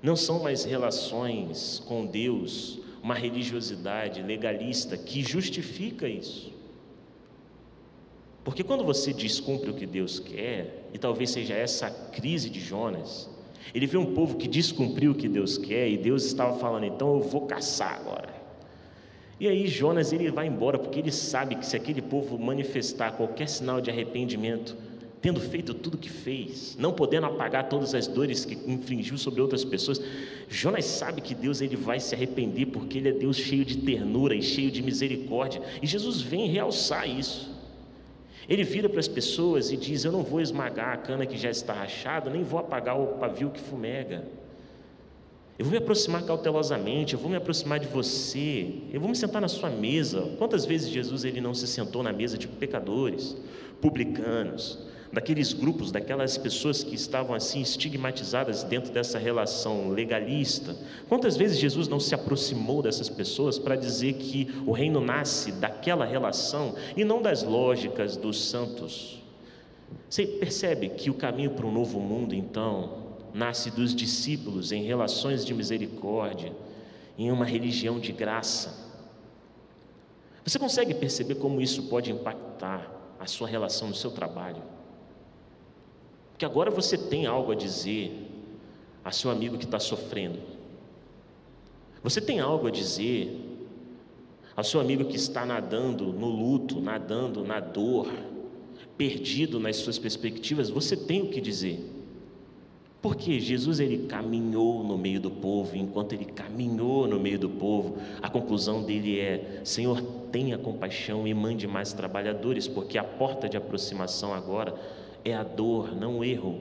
Não 0.00 0.14
são 0.14 0.42
mais 0.42 0.64
relações 0.64 1.82
com 1.86 2.06
Deus, 2.06 2.79
uma 3.02 3.14
religiosidade 3.14 4.22
legalista 4.22 4.96
que 4.96 5.22
justifica 5.22 6.08
isso. 6.08 6.52
Porque 8.44 8.64
quando 8.64 8.84
você 8.84 9.12
descumpre 9.12 9.70
o 9.70 9.74
que 9.74 9.86
Deus 9.86 10.18
quer, 10.18 10.88
e 10.92 10.98
talvez 10.98 11.30
seja 11.30 11.54
essa 11.54 11.86
a 11.86 11.90
crise 11.90 12.48
de 12.48 12.60
Jonas, 12.60 13.28
ele 13.74 13.86
vê 13.86 13.96
um 13.96 14.14
povo 14.14 14.36
que 14.36 14.48
descumpriu 14.48 15.12
o 15.12 15.14
que 15.14 15.28
Deus 15.28 15.58
quer 15.58 15.88
e 15.88 15.96
Deus 15.96 16.24
estava 16.24 16.58
falando, 16.58 16.84
então 16.84 17.14
eu 17.14 17.20
vou 17.20 17.46
caçar 17.46 17.94
agora. 17.94 18.40
E 19.38 19.48
aí 19.48 19.66
Jonas 19.66 20.12
ele 20.12 20.30
vai 20.30 20.46
embora 20.46 20.78
porque 20.78 20.98
ele 20.98 21.12
sabe 21.12 21.54
que 21.54 21.64
se 21.64 21.76
aquele 21.76 22.02
povo 22.02 22.38
manifestar 22.38 23.12
qualquer 23.12 23.48
sinal 23.48 23.80
de 23.80 23.90
arrependimento, 23.90 24.76
tendo 25.20 25.40
feito 25.40 25.74
tudo 25.74 25.94
o 25.94 25.98
que 25.98 26.08
fez, 26.08 26.76
não 26.78 26.92
podendo 26.92 27.26
apagar 27.26 27.68
todas 27.68 27.94
as 27.94 28.06
dores 28.06 28.44
que 28.44 28.54
infligiu 28.70 29.18
sobre 29.18 29.40
outras 29.40 29.64
pessoas, 29.64 30.00
Jonas 30.48 30.86
sabe 30.86 31.20
que 31.20 31.34
Deus 31.34 31.60
ele 31.60 31.76
vai 31.76 32.00
se 32.00 32.14
arrepender 32.14 32.66
porque 32.66 32.98
ele 32.98 33.10
é 33.10 33.12
Deus 33.12 33.36
cheio 33.36 33.64
de 33.64 33.78
ternura 33.78 34.34
e 34.34 34.42
cheio 34.42 34.70
de 34.70 34.82
misericórdia, 34.82 35.60
e 35.82 35.86
Jesus 35.86 36.22
vem 36.22 36.48
realçar 36.48 37.08
isso. 37.08 37.50
Ele 38.48 38.64
vira 38.64 38.88
para 38.88 38.98
as 38.98 39.06
pessoas 39.06 39.70
e 39.70 39.76
diz: 39.76 40.04
Eu 40.04 40.10
não 40.10 40.24
vou 40.24 40.40
esmagar 40.40 40.92
a 40.92 40.96
cana 40.96 41.24
que 41.24 41.38
já 41.38 41.50
está 41.50 41.72
rachada, 41.72 42.28
nem 42.28 42.42
vou 42.42 42.58
apagar 42.58 42.98
o 42.98 43.18
pavio 43.18 43.50
que 43.50 43.60
fumega. 43.60 44.24
Eu 45.56 45.64
vou 45.66 45.72
me 45.72 45.78
aproximar 45.78 46.24
cautelosamente, 46.24 47.12
eu 47.14 47.20
vou 47.20 47.30
me 47.30 47.36
aproximar 47.36 47.78
de 47.78 47.86
você, 47.86 48.78
eu 48.92 48.98
vou 48.98 49.08
me 49.08 49.14
sentar 49.14 49.42
na 49.42 49.46
sua 49.46 49.68
mesa. 49.70 50.32
Quantas 50.38 50.64
vezes 50.64 50.88
Jesus 50.88 51.24
ele 51.24 51.40
não 51.40 51.54
se 51.54 51.66
sentou 51.68 52.02
na 52.02 52.12
mesa 52.12 52.36
de 52.36 52.48
pecadores, 52.48 53.36
publicanos, 53.80 54.89
daqueles 55.12 55.52
grupos, 55.52 55.90
daquelas 55.90 56.38
pessoas 56.38 56.84
que 56.84 56.94
estavam 56.94 57.34
assim 57.34 57.60
estigmatizadas 57.60 58.62
dentro 58.62 58.92
dessa 58.92 59.18
relação 59.18 59.90
legalista. 59.90 60.76
Quantas 61.08 61.36
vezes 61.36 61.58
Jesus 61.58 61.88
não 61.88 61.98
se 61.98 62.14
aproximou 62.14 62.80
dessas 62.80 63.08
pessoas 63.08 63.58
para 63.58 63.74
dizer 63.74 64.14
que 64.14 64.48
o 64.66 64.72
reino 64.72 65.00
nasce 65.00 65.52
daquela 65.52 66.04
relação 66.04 66.74
e 66.96 67.04
não 67.04 67.20
das 67.20 67.42
lógicas 67.42 68.16
dos 68.16 68.40
santos? 68.48 69.20
Você 70.08 70.26
percebe 70.26 70.90
que 70.90 71.10
o 71.10 71.14
caminho 71.14 71.50
para 71.50 71.66
um 71.66 71.72
novo 71.72 71.98
mundo, 71.98 72.34
então, 72.34 73.10
nasce 73.34 73.70
dos 73.70 73.94
discípulos 73.94 74.70
em 74.70 74.84
relações 74.84 75.44
de 75.44 75.52
misericórdia, 75.52 76.52
em 77.18 77.30
uma 77.30 77.44
religião 77.44 77.98
de 77.98 78.12
graça. 78.12 78.88
Você 80.44 80.58
consegue 80.58 80.94
perceber 80.94 81.36
como 81.36 81.60
isso 81.60 81.84
pode 81.84 82.10
impactar 82.10 82.90
a 83.18 83.26
sua 83.26 83.46
relação 83.46 83.88
no 83.88 83.94
seu 83.94 84.10
trabalho? 84.10 84.62
Que 86.40 86.44
agora 86.46 86.70
você 86.70 86.96
tem 86.96 87.26
algo 87.26 87.52
a 87.52 87.54
dizer 87.54 88.10
a 89.04 89.12
seu 89.12 89.30
amigo 89.30 89.58
que 89.58 89.66
está 89.66 89.78
sofrendo. 89.78 90.38
Você 92.02 92.18
tem 92.18 92.40
algo 92.40 92.66
a 92.66 92.70
dizer 92.70 93.38
ao 94.56 94.64
seu 94.64 94.80
amigo 94.80 95.04
que 95.04 95.16
está 95.16 95.44
nadando 95.44 96.06
no 96.06 96.28
luto, 96.28 96.80
nadando 96.80 97.44
na 97.44 97.60
dor, 97.60 98.10
perdido 98.96 99.60
nas 99.60 99.76
suas 99.76 99.98
perspectivas. 99.98 100.70
Você 100.70 100.96
tem 100.96 101.20
o 101.20 101.28
que 101.28 101.42
dizer. 101.42 101.78
Porque 103.02 103.38
Jesus 103.38 103.78
ele 103.78 104.06
caminhou 104.06 104.82
no 104.82 104.96
meio 104.96 105.20
do 105.20 105.30
povo, 105.30 105.76
enquanto 105.76 106.14
ele 106.14 106.24
caminhou 106.24 107.06
no 107.06 107.20
meio 107.20 107.38
do 107.38 107.50
povo, 107.50 107.98
a 108.22 108.30
conclusão 108.30 108.82
dele 108.82 109.20
é: 109.20 109.60
Senhor, 109.62 110.00
tenha 110.32 110.56
compaixão 110.56 111.28
e 111.28 111.34
mande 111.34 111.66
mais 111.66 111.92
trabalhadores, 111.92 112.66
porque 112.66 112.96
a 112.96 113.04
porta 113.04 113.46
de 113.46 113.58
aproximação 113.58 114.32
agora 114.32 114.74
é 115.24 115.34
a 115.34 115.42
dor, 115.42 115.94
não 115.94 116.18
o 116.18 116.24
erro. 116.24 116.60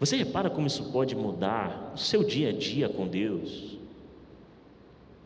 Você 0.00 0.16
repara 0.16 0.50
como 0.50 0.66
isso 0.66 0.90
pode 0.90 1.14
mudar 1.14 1.92
o 1.94 1.98
seu 1.98 2.24
dia 2.24 2.50
a 2.50 2.52
dia 2.52 2.88
com 2.88 3.06
Deus? 3.06 3.74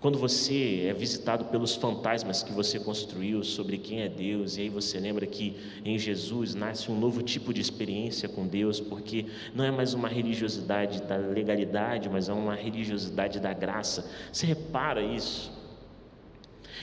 Quando 0.01 0.17
você 0.17 0.87
é 0.89 0.93
visitado 0.93 1.47
pelos 1.47 1.75
fantasmas 1.75 2.41
que 2.41 2.53
você 2.53 2.79
construiu 2.79 3.43
sobre 3.43 3.79
quem 3.79 4.03
é 4.03 4.09
Deus, 4.09 4.57
e 4.57 4.63
aí 4.63 4.69
você 4.69 5.01
lembra 5.01 5.27
que 5.27 5.57
em 5.85 5.99
Jesus 5.99 6.55
nasce 6.55 6.89
um 6.89 6.97
novo 6.97 7.21
tipo 7.21 7.53
de 7.53 7.61
experiência 7.61 8.29
com 8.29 8.47
Deus, 8.47 8.79
porque 8.79 9.27
não 9.53 9.65
é 9.65 9.73
mais 9.73 9.95
uma 9.95 10.07
religiosidade 10.07 11.03
da 11.03 11.17
legalidade, 11.17 12.09
mas 12.09 12.29
é 12.29 12.33
uma 12.33 12.55
religiosidade 12.55 13.41
da 13.41 13.53
graça. 13.53 14.09
Você 14.33 14.47
repara 14.47 15.03
isso? 15.03 15.51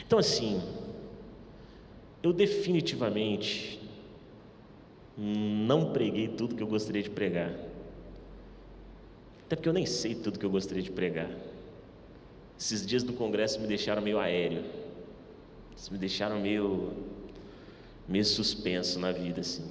Então, 0.05 0.19
assim, 0.19 0.61
eu 2.21 2.33
definitivamente 2.33 3.79
não 5.17 5.93
preguei 5.93 6.27
tudo 6.27 6.55
que 6.55 6.63
eu 6.63 6.67
gostaria 6.67 7.01
de 7.01 7.09
pregar. 7.09 7.51
Até 9.45 9.55
porque 9.55 9.69
eu 9.69 9.73
nem 9.73 9.85
sei 9.85 10.15
tudo 10.15 10.37
que 10.37 10.45
eu 10.45 10.49
gostaria 10.49 10.83
de 10.83 10.91
pregar. 10.91 11.29
Esses 12.59 12.85
dias 12.85 13.03
do 13.03 13.13
congresso 13.13 13.59
me 13.59 13.67
deixaram 13.67 14.01
meio 14.01 14.19
aéreo. 14.19 14.63
Eles 15.71 15.89
me 15.89 15.97
deixaram 15.97 16.39
meio 16.39 16.91
meio 18.07 18.25
suspenso 18.25 18.99
na 18.99 19.11
vida 19.11 19.41
assim. 19.41 19.65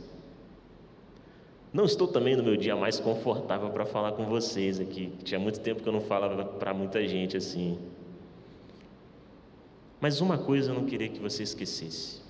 Não 1.73 1.85
estou 1.85 2.09
também 2.09 2.37
no 2.37 2.43
meu 2.43 2.57
dia 2.57 2.75
mais 2.77 2.99
confortável 3.01 3.71
para 3.71 3.85
falar 3.85 4.13
com 4.13 4.25
vocês 4.27 4.81
aqui. 4.81 5.13
Tinha 5.25 5.41
muito 5.41 5.61
tempo 5.61 5.83
que 5.83 5.89
eu 5.89 5.93
não 5.93 6.01
falava 6.01 6.45
para 6.45 6.73
muita 6.73 7.07
gente 7.07 7.37
assim. 7.37 7.79
Mas 10.01 10.21
uma 10.21 10.39
coisa 10.39 10.71
eu 10.71 10.75
não 10.75 10.85
queria 10.85 11.09
que 11.09 11.19
você 11.19 11.43
esquecesse 11.43 12.25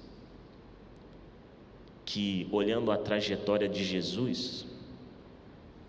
que, 2.15 2.47
olhando 2.53 2.93
a 2.93 2.97
trajetória 2.97 3.69
de 3.69 3.83
Jesus, 3.83 4.65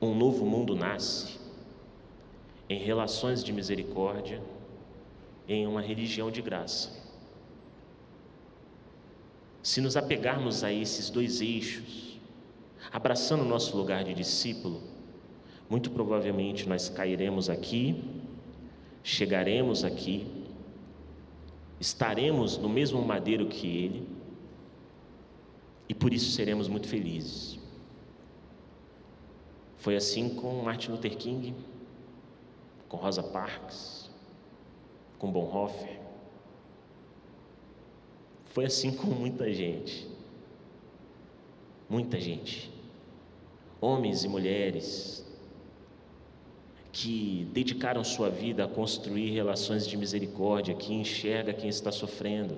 um 0.02 0.16
novo 0.16 0.44
mundo 0.44 0.76
nasce 0.76 1.38
em 2.68 2.80
relações 2.80 3.44
de 3.44 3.54
misericórdia, 3.54 4.42
em 5.48 5.68
uma 5.68 5.82
religião 5.82 6.32
de 6.32 6.42
graça. 6.42 6.90
Se 9.62 9.80
nos 9.80 9.96
apegarmos 9.96 10.64
a 10.64 10.74
esses 10.74 11.12
dois 11.12 11.42
eixos, 11.42 12.20
abraçando 12.92 13.44
o 13.44 13.48
nosso 13.48 13.78
lugar 13.78 14.04
de 14.04 14.16
discípulo, 14.16 14.82
muito 15.70 15.92
provavelmente 15.92 16.68
nós 16.68 16.90
cairemos 16.90 17.52
aqui, 17.52 18.04
chegaremos 19.04 19.84
aqui, 19.84 20.26
estaremos 21.80 22.58
no 22.58 22.68
mesmo 22.68 23.00
madeiro 23.04 23.46
que 23.46 23.68
ele, 23.68 24.14
e 25.88 25.93
por 25.93 26.13
isso 26.13 26.32
seremos 26.32 26.67
muito 26.67 26.88
felizes. 26.88 27.60
Foi 29.78 29.95
assim 29.95 30.30
com 30.30 30.63
Martin 30.63 30.91
Luther 30.91 31.15
King, 31.15 31.54
com 32.89 32.98
Rosa 32.98 33.21
Parks, 33.21 34.10
com 35.19 35.32
Bonhoeffer. 35.32 36.00
Foi 38.45 38.65
assim 38.65 38.91
com 38.91 39.08
muita 39.08 39.54
gente. 39.54 40.10
Muita 41.89 42.19
gente. 42.19 42.74
homens 43.80 44.24
e 44.24 44.28
mulheres 44.28 45.24
que 46.91 47.48
dedicaram 47.52 48.04
sua 48.04 48.30
vida 48.30 48.63
a 48.63 48.67
construir 48.67 49.30
relações 49.32 49.86
de 49.86 49.98
misericórdia, 49.98 50.74
que 50.74 50.93
enxerga 50.93 51.54
quem 51.54 51.69
está 51.69 51.91
sofrendo. 51.91 52.58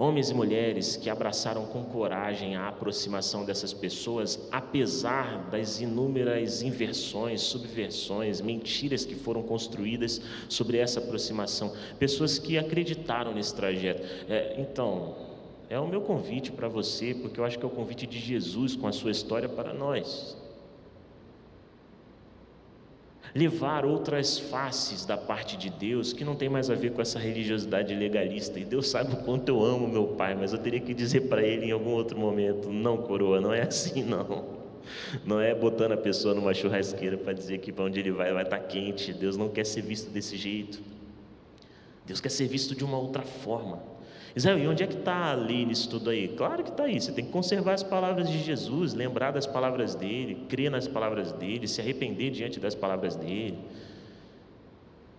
Homens 0.00 0.30
e 0.30 0.34
mulheres 0.34 0.96
que 0.96 1.10
abraçaram 1.10 1.66
com 1.66 1.82
coragem 1.82 2.54
a 2.54 2.68
aproximação 2.68 3.44
dessas 3.44 3.72
pessoas, 3.72 4.38
apesar 4.52 5.50
das 5.50 5.80
inúmeras 5.80 6.62
inversões, 6.62 7.40
subversões, 7.40 8.40
mentiras 8.40 9.04
que 9.04 9.16
foram 9.16 9.42
construídas 9.42 10.20
sobre 10.48 10.78
essa 10.78 11.00
aproximação. 11.00 11.72
Pessoas 11.98 12.38
que 12.38 12.56
acreditaram 12.56 13.34
nesse 13.34 13.52
trajeto. 13.52 14.02
É, 14.28 14.54
então, 14.56 15.16
é 15.68 15.80
o 15.80 15.88
meu 15.88 16.02
convite 16.02 16.52
para 16.52 16.68
você, 16.68 17.12
porque 17.12 17.40
eu 17.40 17.44
acho 17.44 17.58
que 17.58 17.64
é 17.64 17.68
o 17.68 17.70
convite 17.70 18.06
de 18.06 18.20
Jesus 18.20 18.76
com 18.76 18.86
a 18.86 18.92
sua 18.92 19.10
história 19.10 19.48
para 19.48 19.74
nós 19.74 20.36
levar 23.38 23.84
outras 23.84 24.36
faces 24.36 25.04
da 25.04 25.16
parte 25.16 25.56
de 25.56 25.70
Deus 25.70 26.12
que 26.12 26.24
não 26.24 26.34
tem 26.34 26.48
mais 26.48 26.68
a 26.68 26.74
ver 26.74 26.90
com 26.90 27.00
essa 27.00 27.20
religiosidade 27.20 27.94
legalista. 27.94 28.58
E 28.58 28.64
Deus 28.64 28.88
sabe 28.88 29.14
o 29.14 29.16
quanto 29.18 29.48
eu 29.48 29.64
amo 29.64 29.86
meu 29.86 30.08
pai, 30.08 30.34
mas 30.34 30.52
eu 30.52 30.58
teria 30.58 30.80
que 30.80 30.92
dizer 30.92 31.28
para 31.28 31.42
ele 31.42 31.66
em 31.66 31.70
algum 31.70 31.90
outro 31.90 32.18
momento: 32.18 32.68
não, 32.70 32.96
coroa, 32.96 33.40
não 33.40 33.54
é 33.54 33.62
assim, 33.62 34.02
não. 34.02 34.58
Não 35.24 35.40
é 35.40 35.54
botando 35.54 35.92
a 35.92 35.96
pessoa 35.96 36.34
numa 36.34 36.52
churrasqueira 36.52 37.16
para 37.16 37.32
dizer 37.32 37.58
que 37.58 37.70
para 37.70 37.84
onde 37.84 38.00
ele 38.00 38.10
vai 38.10 38.32
vai 38.32 38.42
estar 38.42 38.58
tá 38.58 38.64
quente. 38.64 39.12
Deus 39.12 39.36
não 39.36 39.48
quer 39.48 39.64
ser 39.64 39.82
visto 39.82 40.10
desse 40.10 40.36
jeito. 40.36 40.80
Deus 42.04 42.20
quer 42.20 42.30
ser 42.30 42.48
visto 42.48 42.74
de 42.74 42.84
uma 42.84 42.98
outra 42.98 43.22
forma. 43.22 43.80
Israel, 44.36 44.58
e 44.58 44.68
onde 44.68 44.82
é 44.82 44.86
que 44.86 44.96
está 44.96 45.30
a 45.30 45.34
lei 45.34 45.64
nisso 45.64 45.88
tudo 45.88 46.10
aí? 46.10 46.28
Claro 46.28 46.62
que 46.62 46.70
está 46.70 46.84
aí, 46.84 47.00
você 47.00 47.12
tem 47.12 47.24
que 47.24 47.30
conservar 47.30 47.74
as 47.74 47.82
palavras 47.82 48.30
de 48.30 48.38
Jesus, 48.38 48.94
lembrar 48.94 49.30
das 49.30 49.46
palavras 49.46 49.94
dele, 49.94 50.46
crer 50.48 50.70
nas 50.70 50.86
palavras 50.86 51.32
dele, 51.32 51.66
se 51.66 51.80
arrepender 51.80 52.30
diante 52.30 52.60
das 52.60 52.74
palavras 52.74 53.16
dele. 53.16 53.58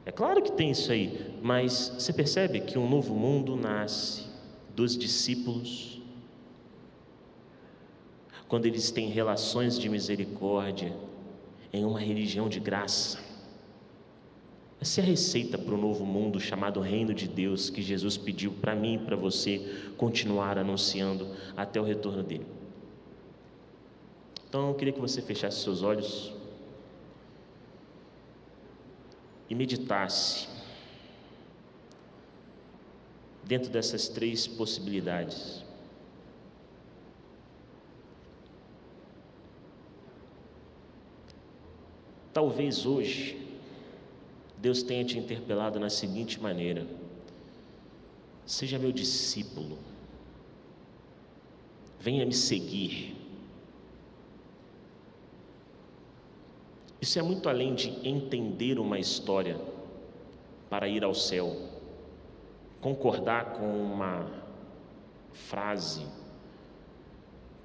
É 0.06 0.12
claro 0.12 0.42
que 0.42 0.52
tem 0.52 0.72
isso 0.72 0.92
aí, 0.92 1.36
mas 1.42 1.94
você 1.98 2.14
percebe 2.14 2.62
que 2.62 2.80
um 2.80 2.90
novo 2.90 3.14
mundo 3.14 3.56
nasce 3.56 4.28
dos 4.76 4.98
discípulos 4.98 6.02
quando 8.48 8.66
eles 8.66 8.90
têm 8.90 9.10
relações 9.10 9.78
de 9.78 9.88
misericórdia 9.88 10.96
em 11.72 11.86
uma 11.86 12.00
religião 12.00 12.50
de 12.50 12.60
graça. 12.60 13.29
Essa 14.82 15.02
é 15.02 15.04
a 15.04 15.08
receita 15.08 15.58
para 15.58 15.74
o 15.74 15.78
novo 15.78 16.06
mundo 16.06 16.40
chamado 16.40 16.80
Reino 16.80 17.14
de 17.14 17.28
Deus 17.28 17.70
que 17.70 17.82
Jesus 17.82 18.16
pediu 18.16 18.54
para 18.54 18.74
mim 18.74 18.96
e 18.96 19.00
para 19.00 19.16
você 19.16 19.92
continuar 19.98 20.58
anunciando 20.58 21.28
até 21.58 21.82
o 21.82 21.84
retorno 21.84 22.24
dele. 22.24 22.48
Então 24.48 24.70
eu 24.70 24.76
queria 24.76 24.94
que 24.94 25.02
você 25.02 25.22
fechasse 25.22 25.62
seus 25.62 25.84
olhos 25.84 26.34
e 29.50 29.54
meditasse 29.54 30.48
dentro 33.44 33.70
dessas 33.70 34.08
três 34.08 34.48
possibilidades. 34.48 35.66
Talvez 42.32 42.86
hoje 42.86 43.49
Deus 44.60 44.84
tenha 44.84 45.06
te 45.06 45.18
interpelado 45.18 45.80
na 45.80 45.90
seguinte 45.90 46.40
maneira: 46.40 46.86
seja 48.46 48.78
meu 48.78 48.92
discípulo, 48.92 49.78
venha 52.00 52.26
me 52.26 52.34
seguir. 52.34 53.16
Isso 57.02 57.18
é 57.18 57.22
muito 57.22 57.48
além 57.48 57.74
de 57.74 58.06
entender 58.06 58.78
uma 58.78 59.00
história 59.00 59.58
para 60.70 60.90
ir 60.90 61.06
ao 61.06 61.16
céu, 61.16 61.56
concordar 62.82 63.54
com 63.54 63.66
uma 63.66 64.30
frase 65.32 66.06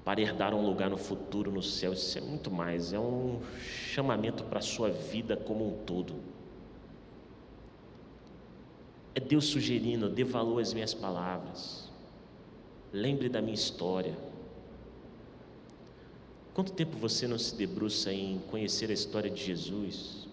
para 0.05 0.21
herdar 0.21 0.53
um 0.53 0.65
lugar 0.65 0.89
no 0.89 0.97
futuro 0.97 1.51
no 1.51 1.61
céu. 1.61 1.91
Isso 1.91 2.17
é 2.17 2.21
muito 2.21 2.49
mais, 2.49 2.93
é 2.93 2.99
um 2.99 3.41
chamamento 3.59 4.45
para 4.45 4.59
a 4.59 4.61
sua 4.61 4.89
vida 4.89 5.35
como 5.35 5.67
um 5.67 5.83
todo. 5.83 6.34
É 9.15 9.19
Deus 9.21 9.45
sugerindo, 9.45 10.09
dê 10.09 10.25
valor 10.25 10.61
às 10.61 10.73
minhas 10.73 10.93
palavras. 10.93 11.89
Lembre 12.91 13.29
da 13.29 13.41
minha 13.41 13.55
história. 13.55 14.13
Quanto 16.53 16.73
tempo 16.73 16.97
você 16.97 17.25
não 17.27 17.39
se 17.39 17.55
debruça 17.55 18.13
em 18.13 18.39
conhecer 18.51 18.89
a 18.89 18.93
história 18.93 19.29
de 19.29 19.41
Jesus? 19.41 20.27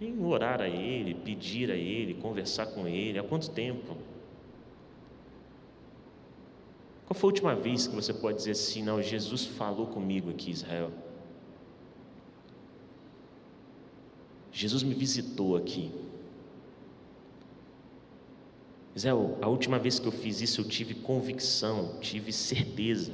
Em 0.00 0.22
orar 0.24 0.62
a 0.62 0.68
Ele, 0.68 1.14
pedir 1.14 1.70
a 1.70 1.76
Ele, 1.76 2.14
conversar 2.14 2.66
com 2.66 2.88
Ele. 2.88 3.18
Há 3.18 3.22
quanto 3.22 3.50
tempo? 3.50 3.96
Qual 7.06 7.14
foi 7.14 7.28
a 7.28 7.32
última 7.32 7.54
vez 7.54 7.86
que 7.86 7.94
você 7.94 8.12
pode 8.14 8.38
dizer 8.38 8.52
assim, 8.52 8.82
não, 8.82 9.02
Jesus 9.02 9.44
falou 9.44 9.86
comigo 9.86 10.30
aqui, 10.30 10.50
Israel? 10.50 10.90
Jesus 14.54 14.84
me 14.84 14.94
visitou 14.94 15.56
aqui. 15.56 15.90
Zé, 18.96 19.10
a 19.10 19.48
última 19.48 19.80
vez 19.80 19.98
que 19.98 20.06
eu 20.06 20.12
fiz 20.12 20.40
isso 20.40 20.60
eu 20.60 20.64
tive 20.64 20.94
convicção, 20.94 21.98
tive 22.00 22.32
certeza, 22.32 23.12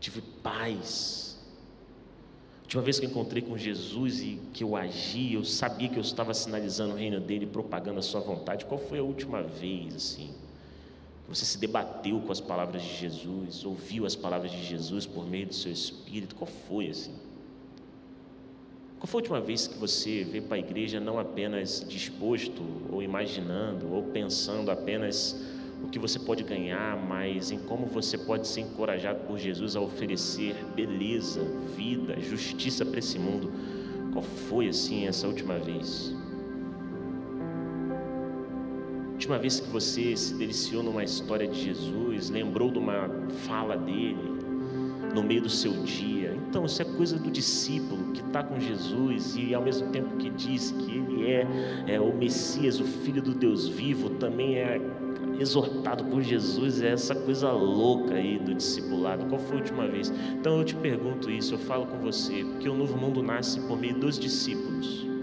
tive 0.00 0.22
paz. 0.42 1.38
A 2.60 2.62
última 2.62 2.82
vez 2.82 2.98
que 2.98 3.04
eu 3.04 3.10
encontrei 3.10 3.42
com 3.42 3.58
Jesus 3.58 4.20
e 4.20 4.40
que 4.54 4.64
eu 4.64 4.74
agi, 4.74 5.34
eu 5.34 5.44
sabia 5.44 5.90
que 5.90 5.98
eu 5.98 6.02
estava 6.02 6.32
sinalizando 6.32 6.94
o 6.94 6.96
reino 6.96 7.20
dele, 7.20 7.46
propagando 7.46 7.98
a 7.98 8.02
sua 8.02 8.22
vontade. 8.22 8.64
Qual 8.64 8.80
foi 8.80 8.98
a 8.98 9.02
última 9.02 9.42
vez 9.42 9.94
assim? 9.94 10.30
Você 11.28 11.44
se 11.44 11.58
debateu 11.58 12.20
com 12.20 12.32
as 12.32 12.40
palavras 12.40 12.82
de 12.82 12.96
Jesus, 12.96 13.66
ouviu 13.66 14.06
as 14.06 14.16
palavras 14.16 14.50
de 14.50 14.64
Jesus 14.64 15.04
por 15.04 15.28
meio 15.28 15.46
do 15.46 15.54
seu 15.54 15.70
espírito? 15.70 16.34
Qual 16.34 16.50
foi 16.66 16.88
assim? 16.88 17.14
Qual 19.06 19.12
foi 19.12 19.20
a 19.20 19.22
última 19.22 19.40
vez 19.40 19.68
que 19.68 19.78
você 19.78 20.24
veio 20.24 20.42
para 20.42 20.56
a 20.56 20.58
igreja 20.58 20.98
não 20.98 21.16
apenas 21.16 21.86
disposto, 21.88 22.60
ou 22.90 23.00
imaginando, 23.00 23.88
ou 23.92 24.02
pensando 24.02 24.68
apenas 24.68 25.40
o 25.80 25.88
que 25.88 25.96
você 25.96 26.18
pode 26.18 26.42
ganhar, 26.42 26.96
mas 26.96 27.52
em 27.52 27.58
como 27.60 27.86
você 27.86 28.18
pode 28.18 28.48
ser 28.48 28.62
encorajado 28.62 29.20
por 29.20 29.38
Jesus 29.38 29.76
a 29.76 29.80
oferecer 29.80 30.56
beleza, 30.74 31.40
vida, 31.76 32.20
justiça 32.20 32.84
para 32.84 32.98
esse 32.98 33.16
mundo? 33.16 33.52
Qual 34.12 34.24
foi 34.24 34.66
assim 34.66 35.06
essa 35.06 35.28
última 35.28 35.56
vez? 35.56 36.12
Última 39.12 39.38
vez 39.38 39.60
que 39.60 39.68
você 39.68 40.16
se 40.16 40.34
deliciou 40.34 40.82
numa 40.82 41.04
história 41.04 41.46
de 41.46 41.62
Jesus, 41.62 42.28
lembrou 42.28 42.72
de 42.72 42.78
uma 42.78 43.08
fala 43.46 43.76
dele, 43.76 44.35
no 45.16 45.22
meio 45.22 45.40
do 45.40 45.48
seu 45.48 45.72
dia. 45.82 46.36
Então, 46.46 46.66
isso 46.66 46.82
é 46.82 46.84
coisa 46.84 47.18
do 47.18 47.30
discípulo 47.30 48.12
que 48.12 48.20
está 48.20 48.42
com 48.42 48.60
Jesus 48.60 49.34
e 49.34 49.54
ao 49.54 49.62
mesmo 49.62 49.90
tempo 49.90 50.14
que 50.18 50.28
diz 50.28 50.72
que 50.72 50.92
ele 50.92 51.26
é, 51.26 51.46
é 51.86 52.00
o 52.00 52.14
Messias, 52.14 52.78
o 52.78 52.84
Filho 52.84 53.22
do 53.22 53.34
Deus 53.34 53.66
vivo, 53.66 54.10
também 54.10 54.58
é 54.58 54.78
exortado 55.40 56.04
por 56.04 56.22
Jesus, 56.22 56.82
é 56.82 56.92
essa 56.92 57.14
coisa 57.14 57.50
louca 57.50 58.14
aí 58.14 58.38
do 58.38 58.54
discipulado. 58.54 59.24
Qual 59.24 59.40
foi 59.40 59.56
a 59.56 59.60
última 59.60 59.88
vez? 59.88 60.12
Então 60.38 60.58
eu 60.58 60.64
te 60.64 60.74
pergunto 60.74 61.30
isso, 61.30 61.54
eu 61.54 61.58
falo 61.58 61.86
com 61.86 61.98
você, 61.98 62.44
porque 62.44 62.68
o 62.68 62.74
novo 62.74 62.96
mundo 62.98 63.22
nasce 63.22 63.58
por 63.60 63.78
meio 63.78 63.98
dos 63.98 64.18
discípulos 64.18 65.15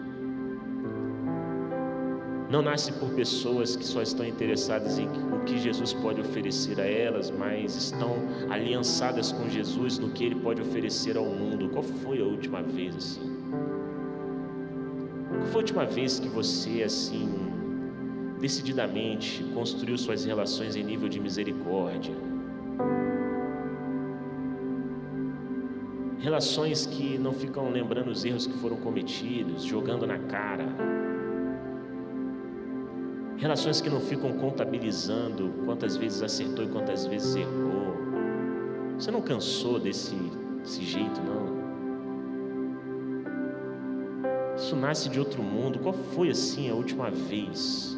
não 2.54 2.62
nasce 2.62 2.92
por 2.92 3.10
pessoas 3.10 3.76
que 3.76 3.84
só 3.84 4.04
estão 4.04 4.24
interessadas 4.24 5.00
em 5.00 5.08
o 5.08 5.44
que 5.44 5.58
Jesus 5.58 5.92
pode 5.92 6.22
oferecer 6.22 6.80
a 6.80 6.86
elas, 6.86 7.32
mas 7.32 7.76
estão 7.76 8.16
aliançadas 8.48 9.32
com 9.32 9.50
Jesus 9.50 9.98
no 9.98 10.12
que 10.12 10.24
ele 10.24 10.36
pode 10.36 10.62
oferecer 10.62 11.18
ao 11.18 11.26
mundo. 11.26 11.70
Qual 11.70 11.82
foi 11.82 12.22
a 12.22 12.24
última 12.24 12.62
vez 12.62 12.95
assim? 12.95 13.39
Qual 15.30 15.41
foi 15.47 15.56
a 15.56 15.58
última 15.58 15.84
vez 15.84 16.20
que 16.20 16.28
você 16.28 16.84
assim 16.84 17.28
decididamente 18.39 19.43
construiu 19.56 19.97
suas 19.97 20.24
relações 20.24 20.76
em 20.76 20.84
nível 20.84 21.10
de 21.10 21.20
misericórdia? 21.20 22.14
Relações 26.20 26.86
que 26.86 27.18
não 27.18 27.34
ficam 27.34 27.72
lembrando 27.72 28.12
os 28.12 28.24
erros 28.24 28.45
que 28.45 28.60
foram 28.60 28.78
cometidos, 28.78 29.64
jogando 29.64 30.06
na 30.06 30.20
cara 30.20 30.68
Relações 33.44 33.82
que 33.82 33.89
não 33.89 34.00
ficam 34.00 34.32
contabilizando 34.38 35.52
quantas 35.66 35.98
vezes 35.98 36.24
acertou 36.24 36.64
e 36.64 36.68
quantas 36.70 37.06
vezes 37.06 37.36
errou. 37.36 37.94
Você 38.98 39.12
não 39.12 39.22
cansou 39.22 39.78
desse, 39.82 40.16
desse 40.62 40.82
jeito, 40.82 41.20
não? 41.22 41.44
Isso 44.56 44.78
nasce 44.78 45.10
de 45.10 45.20
outro 45.20 45.44
mundo. 45.44 45.78
Qual 45.80 45.94
foi 45.94 46.30
assim 46.30 46.70
a 46.70 46.74
última 46.74 47.12
vez? 47.12 47.98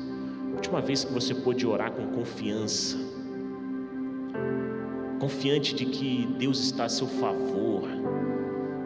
A 0.52 0.56
última 0.56 0.82
vez 0.82 1.04
que 1.04 1.14
você 1.14 1.36
pôde 1.36 1.68
orar 1.68 1.92
com 1.92 2.08
confiança, 2.08 2.98
confiante 5.20 5.76
de 5.76 5.86
que 5.86 6.28
Deus 6.40 6.60
está 6.60 6.86
a 6.86 6.90
seu 6.90 7.06
favor, 7.06 7.84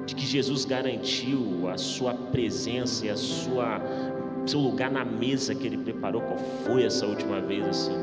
de 0.05 0.13
que 0.13 0.25
Jesus 0.25 0.65
garantiu 0.65 1.69
a 1.69 1.77
sua 1.77 2.13
presença 2.13 3.05
e 3.05 3.09
a 3.09 3.15
sua 3.15 3.79
seu 4.49 4.59
lugar 4.59 4.89
na 4.89 5.05
mesa 5.05 5.53
que 5.53 5.67
ele 5.67 5.77
preparou, 5.77 6.21
qual 6.21 6.37
foi 6.65 6.83
essa 6.83 7.05
última 7.05 7.39
vez 7.39 7.67
assim? 7.67 7.93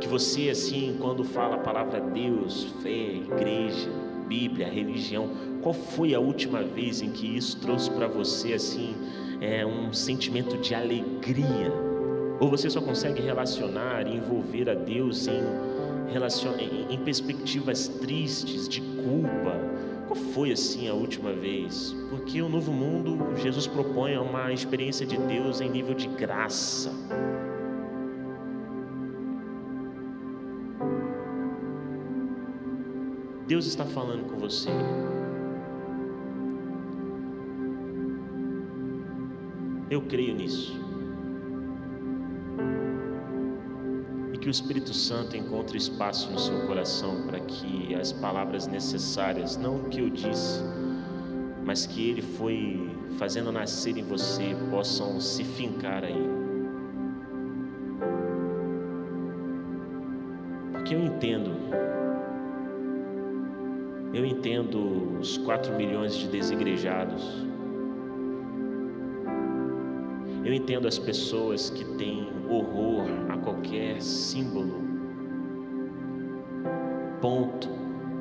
Que 0.00 0.08
você 0.08 0.48
assim, 0.48 0.96
quando 0.98 1.22
fala 1.22 1.56
a 1.56 1.58
palavra 1.58 2.00
Deus, 2.00 2.72
fé, 2.82 2.88
igreja, 2.88 3.90
Bíblia, 4.26 4.66
religião, 4.66 5.28
qual 5.62 5.74
foi 5.74 6.14
a 6.14 6.18
última 6.18 6.62
vez 6.62 7.02
em 7.02 7.10
que 7.10 7.36
isso 7.36 7.60
trouxe 7.60 7.90
para 7.90 8.08
você 8.08 8.54
assim 8.54 8.94
é, 9.42 9.64
um 9.64 9.92
sentimento 9.92 10.56
de 10.56 10.74
alegria? 10.74 11.70
Ou 12.40 12.48
você 12.48 12.70
só 12.70 12.80
consegue 12.80 13.20
relacionar 13.20 14.06
e 14.06 14.16
envolver 14.16 14.70
a 14.70 14.74
Deus 14.74 15.26
em, 15.28 15.42
em, 16.10 16.94
em 16.94 16.98
perspectivas 16.98 17.88
tristes, 17.88 18.68
de 18.68 18.80
culpa? 18.80 19.55
Foi 20.32 20.52
assim 20.52 20.88
a 20.88 20.94
última 20.94 21.32
vez? 21.32 21.94
Porque 22.10 22.40
o 22.40 22.48
novo 22.48 22.72
mundo, 22.72 23.36
Jesus 23.36 23.66
propõe 23.66 24.16
uma 24.16 24.52
experiência 24.52 25.06
de 25.06 25.16
Deus 25.16 25.60
em 25.60 25.70
nível 25.70 25.94
de 25.94 26.08
graça. 26.08 26.90
Deus 33.46 33.66
está 33.66 33.84
falando 33.84 34.24
com 34.30 34.38
você. 34.38 34.70
Eu 39.88 40.02
creio 40.02 40.34
nisso. 40.34 40.85
E 44.36 44.38
que 44.38 44.48
o 44.48 44.50
Espírito 44.50 44.92
Santo 44.92 45.34
encontre 45.34 45.78
espaço 45.78 46.30
no 46.30 46.38
seu 46.38 46.66
coração 46.66 47.22
para 47.26 47.40
que 47.40 47.94
as 47.94 48.12
palavras 48.12 48.66
necessárias, 48.66 49.56
não 49.56 49.76
o 49.76 49.84
que 49.84 49.98
eu 49.98 50.10
disse, 50.10 50.60
mas 51.64 51.86
que 51.86 52.10
Ele 52.10 52.20
foi 52.20 52.94
fazendo 53.18 53.50
nascer 53.50 53.96
em 53.96 54.02
você, 54.02 54.54
possam 54.70 55.18
se 55.22 55.42
fincar 55.42 56.04
aí. 56.04 56.28
Porque 60.72 60.94
eu 60.94 61.02
entendo, 61.02 61.52
eu 64.12 64.26
entendo 64.26 65.18
os 65.18 65.38
quatro 65.38 65.74
milhões 65.74 66.14
de 66.14 66.28
desigrejados, 66.28 67.24
eu 70.46 70.54
entendo 70.54 70.86
as 70.86 70.96
pessoas 70.96 71.70
que 71.70 71.84
têm 71.96 72.28
horror 72.48 73.04
a 73.28 73.36
qualquer 73.36 74.00
símbolo, 74.00 74.80
ponto, 77.20 77.68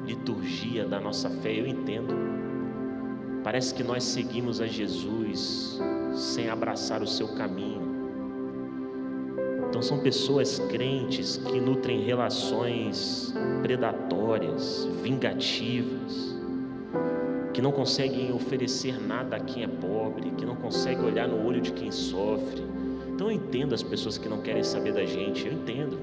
liturgia 0.03 0.85
da 0.87 0.99
nossa 0.99 1.29
fé. 1.29 1.53
Eu 1.53 1.67
entendo. 1.67 2.15
Parece 3.43 3.75
que 3.75 3.83
nós 3.83 4.03
seguimos 4.03 4.59
a 4.59 4.65
Jesus 4.65 5.79
sem 6.15 6.49
abraçar 6.49 7.03
o 7.03 7.07
seu 7.07 7.27
caminho. 7.27 7.83
Então 9.69 9.83
são 9.83 9.99
pessoas 9.99 10.57
crentes 10.57 11.37
que 11.37 11.59
nutrem 11.59 12.01
relações 12.01 13.35
predatórias, 13.61 14.89
vingativas 15.03 16.34
que 17.55 17.61
não 17.61 17.71
conseguem 17.71 18.33
oferecer 18.33 19.01
nada 19.01 19.37
a 19.37 19.39
quem 19.39 19.63
é 19.63 19.67
pobre, 19.67 20.29
que 20.31 20.45
não 20.45 20.57
conseguem 20.57 21.05
olhar 21.05 21.25
no 21.25 21.47
olho 21.47 21.61
de 21.61 21.71
quem 21.71 21.89
sofre. 21.89 22.61
Então 23.07 23.27
eu 23.27 23.31
entendo 23.31 23.73
as 23.73 23.81
pessoas 23.81 24.17
que 24.17 24.27
não 24.27 24.41
querem 24.41 24.61
saber 24.61 24.91
da 24.91 25.05
gente, 25.05 25.47
eu 25.47 25.53
entendo. 25.53 25.97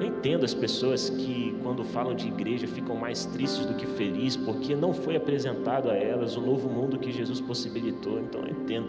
Eu 0.00 0.06
entendo 0.06 0.42
as 0.46 0.54
pessoas 0.54 1.10
que, 1.10 1.54
quando 1.62 1.84
falam 1.84 2.14
de 2.14 2.28
igreja, 2.28 2.66
ficam 2.66 2.96
mais 2.96 3.26
tristes 3.26 3.66
do 3.66 3.74
que 3.74 3.84
felizes, 3.84 4.38
porque 4.38 4.74
não 4.74 4.94
foi 4.94 5.16
apresentado 5.16 5.90
a 5.90 5.94
elas 5.94 6.34
o 6.38 6.40
novo 6.40 6.70
mundo 6.70 6.98
que 6.98 7.12
Jesus 7.12 7.42
possibilitou. 7.42 8.18
Então 8.18 8.40
eu 8.40 8.52
entendo. 8.52 8.88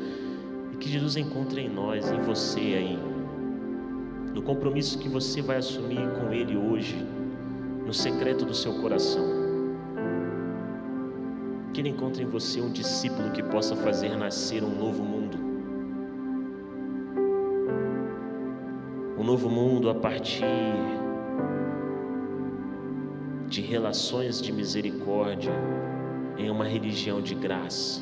E 0.72 0.78
que 0.78 0.88
Jesus 0.88 1.18
encontre 1.18 1.60
em 1.60 1.70
nós, 1.70 2.10
em 2.10 2.22
você 2.22 2.62
aí, 2.62 2.97
no 4.34 4.41
compromisso 4.43 4.97
que 4.97 5.10
você 5.10 5.41
vai 5.41 5.58
assumir 5.58 6.08
com 6.12 6.32
Ele 6.32 6.56
hoje, 6.56 7.06
no 7.86 7.93
secreto 7.93 8.45
do 8.45 8.54
seu 8.54 8.76
coração 8.76 9.38
que 11.80 11.82
Ele 11.82 11.89
encontre 11.89 12.23
em 12.23 12.25
você 12.25 12.59
um 12.59 12.69
discípulo 12.69 13.32
que 13.32 13.41
possa 13.41 13.73
fazer 13.73 14.17
nascer 14.17 14.61
um 14.61 14.75
novo 14.75 15.01
mundo. 15.01 15.38
Um 19.17 19.23
novo 19.23 19.49
mundo 19.49 19.89
a 19.89 19.95
partir 19.95 20.43
de 23.47 23.61
relações 23.61 24.41
de 24.41 24.51
misericórdia 24.51 25.53
em 26.38 26.49
uma 26.49 26.65
religião 26.65 27.21
de 27.21 27.34
graça. 27.34 28.01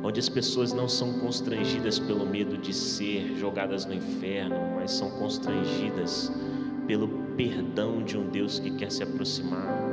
Onde 0.00 0.20
as 0.20 0.28
pessoas 0.28 0.72
não 0.72 0.88
são 0.88 1.18
constrangidas 1.18 1.98
pelo 1.98 2.24
medo 2.24 2.56
de 2.56 2.72
ser 2.72 3.34
jogadas 3.36 3.84
no 3.84 3.94
inferno, 3.94 4.76
mas 4.76 4.92
são 4.92 5.10
constrangidas 5.10 6.30
pelo 6.86 7.08
perdão 7.36 8.00
de 8.04 8.16
um 8.16 8.28
Deus 8.28 8.60
que 8.60 8.70
quer 8.70 8.92
se 8.92 9.02
aproximar 9.02 9.83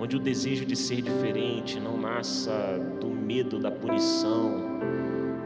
onde 0.00 0.16
o 0.16 0.18
desejo 0.18 0.64
de 0.64 0.74
ser 0.74 1.02
diferente 1.02 1.78
não 1.78 1.98
nasça 1.98 2.78
do 2.98 3.08
medo 3.08 3.58
da 3.58 3.70
punição, 3.70 4.80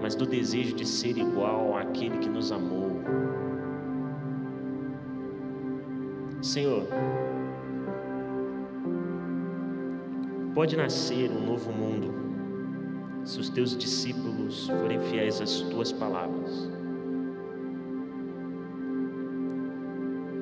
mas 0.00 0.14
do 0.14 0.24
desejo 0.24 0.76
de 0.76 0.86
ser 0.86 1.18
igual 1.18 1.76
àquele 1.76 2.18
que 2.18 2.28
nos 2.28 2.52
amou. 2.52 3.02
Senhor, 6.40 6.86
pode 10.54 10.76
nascer 10.76 11.30
um 11.32 11.44
novo 11.44 11.72
mundo 11.72 12.14
se 13.24 13.40
os 13.40 13.48
teus 13.48 13.76
discípulos 13.76 14.68
forem 14.68 15.00
fiéis 15.00 15.40
às 15.40 15.62
tuas 15.62 15.90
palavras. 15.90 16.70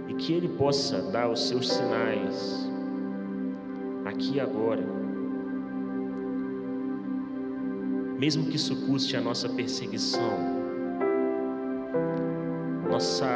E 0.09 0.15
que 0.15 0.35
Ele 0.35 0.49
possa 0.49 1.01
dar 1.11 1.31
os 1.31 1.49
seus 1.49 1.69
sinais 1.71 2.72
aqui 4.23 4.37
e 4.37 4.41
agora. 4.41 4.83
Mesmo 8.19 8.45
que 8.45 8.57
isso 8.57 8.87
custe 8.87 9.17
a 9.17 9.21
nossa 9.21 9.49
perseguição, 9.49 10.39
nossa 12.89 13.27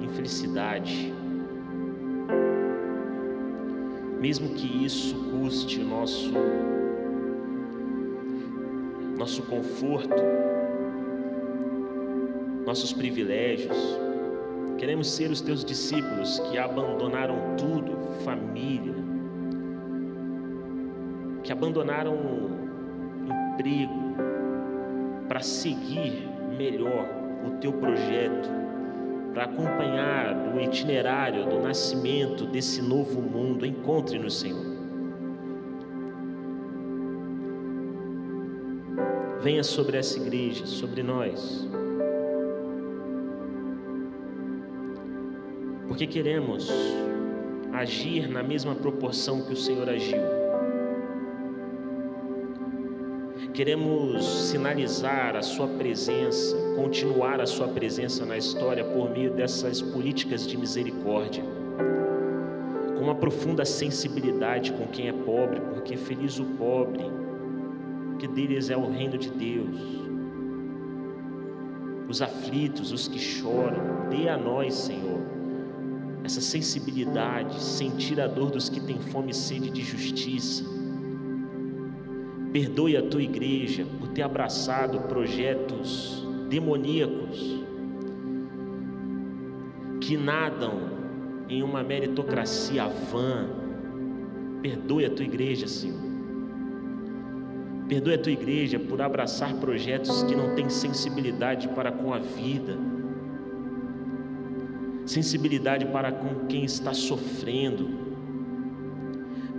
infelicidade, 0.00 1.14
mesmo 4.20 4.48
que 4.54 4.84
isso 4.84 5.14
custe 5.30 5.80
o 5.80 5.84
nosso 5.84 6.32
nosso 9.16 9.42
conforto, 9.42 10.14
nossos 12.66 12.92
privilégios. 12.92 13.76
Queremos 14.78 15.10
ser 15.10 15.30
os 15.30 15.42
teus 15.42 15.62
discípulos 15.62 16.40
que 16.50 16.56
abandonaram 16.56 17.54
tudo, 17.58 17.98
família, 18.24 19.09
que 21.50 21.52
abandonaram 21.52 22.16
emprego 23.26 24.14
para 25.26 25.40
seguir 25.40 26.28
melhor 26.56 27.08
o 27.44 27.58
teu 27.58 27.72
projeto, 27.72 28.48
para 29.34 29.46
acompanhar 29.46 30.54
o 30.54 30.60
itinerário 30.60 31.48
do 31.48 31.58
nascimento 31.58 32.46
desse 32.46 32.80
novo 32.80 33.20
mundo. 33.20 33.66
Encontre 33.66 34.16
no 34.16 34.30
Senhor. 34.30 34.64
Venha 39.42 39.64
sobre 39.64 39.96
essa 39.96 40.20
igreja, 40.20 40.66
sobre 40.66 41.02
nós. 41.02 41.68
Porque 45.88 46.06
queremos 46.06 46.70
agir 47.72 48.28
na 48.28 48.40
mesma 48.40 48.76
proporção 48.76 49.42
que 49.42 49.52
o 49.52 49.56
Senhor 49.56 49.88
agiu. 49.88 50.29
Queremos 53.60 54.24
sinalizar 54.48 55.36
a 55.36 55.42
Sua 55.42 55.68
presença, 55.68 56.56
continuar 56.76 57.42
a 57.42 57.46
Sua 57.46 57.68
presença 57.68 58.24
na 58.24 58.38
história 58.38 58.82
por 58.82 59.10
meio 59.10 59.34
dessas 59.34 59.82
políticas 59.82 60.46
de 60.46 60.56
misericórdia, 60.56 61.44
com 62.96 63.04
uma 63.04 63.14
profunda 63.14 63.66
sensibilidade 63.66 64.72
com 64.72 64.86
quem 64.86 65.08
é 65.08 65.12
pobre, 65.12 65.60
porque 65.74 65.94
feliz 65.94 66.38
o 66.38 66.46
pobre, 66.56 67.04
que 68.18 68.26
deles 68.26 68.70
é 68.70 68.76
o 68.78 68.90
reino 68.90 69.18
de 69.18 69.28
Deus. 69.28 69.78
Os 72.08 72.22
aflitos, 72.22 72.92
os 72.92 73.08
que 73.08 73.18
choram, 73.18 74.08
dê 74.08 74.26
a 74.30 74.38
nós, 74.38 74.72
Senhor, 74.72 75.20
essa 76.24 76.40
sensibilidade, 76.40 77.62
sentir 77.62 78.22
a 78.22 78.26
dor 78.26 78.50
dos 78.50 78.70
que 78.70 78.80
têm 78.80 78.98
fome 78.98 79.32
e 79.32 79.34
sede 79.34 79.68
de 79.68 79.82
justiça 79.82 80.79
Perdoe 82.52 82.96
a 82.96 83.02
tua 83.02 83.22
igreja 83.22 83.86
por 83.98 84.08
ter 84.08 84.22
abraçado 84.22 85.00
projetos 85.02 86.26
demoníacos 86.48 87.64
que 90.00 90.16
nadam 90.16 90.90
em 91.48 91.62
uma 91.62 91.82
meritocracia 91.84 92.88
vã. 92.88 93.48
Perdoe 94.60 95.04
a 95.04 95.10
tua 95.10 95.24
igreja, 95.24 95.68
Senhor. 95.68 96.00
Perdoe 97.88 98.14
a 98.14 98.18
tua 98.18 98.32
igreja 98.32 98.78
por 98.78 99.00
abraçar 99.00 99.54
projetos 99.54 100.22
que 100.24 100.34
não 100.34 100.54
têm 100.54 100.68
sensibilidade 100.68 101.68
para 101.68 101.90
com 101.90 102.12
a 102.12 102.18
vida, 102.18 102.76
sensibilidade 105.06 105.86
para 105.86 106.12
com 106.12 106.46
quem 106.46 106.64
está 106.64 106.92
sofrendo. 106.92 108.09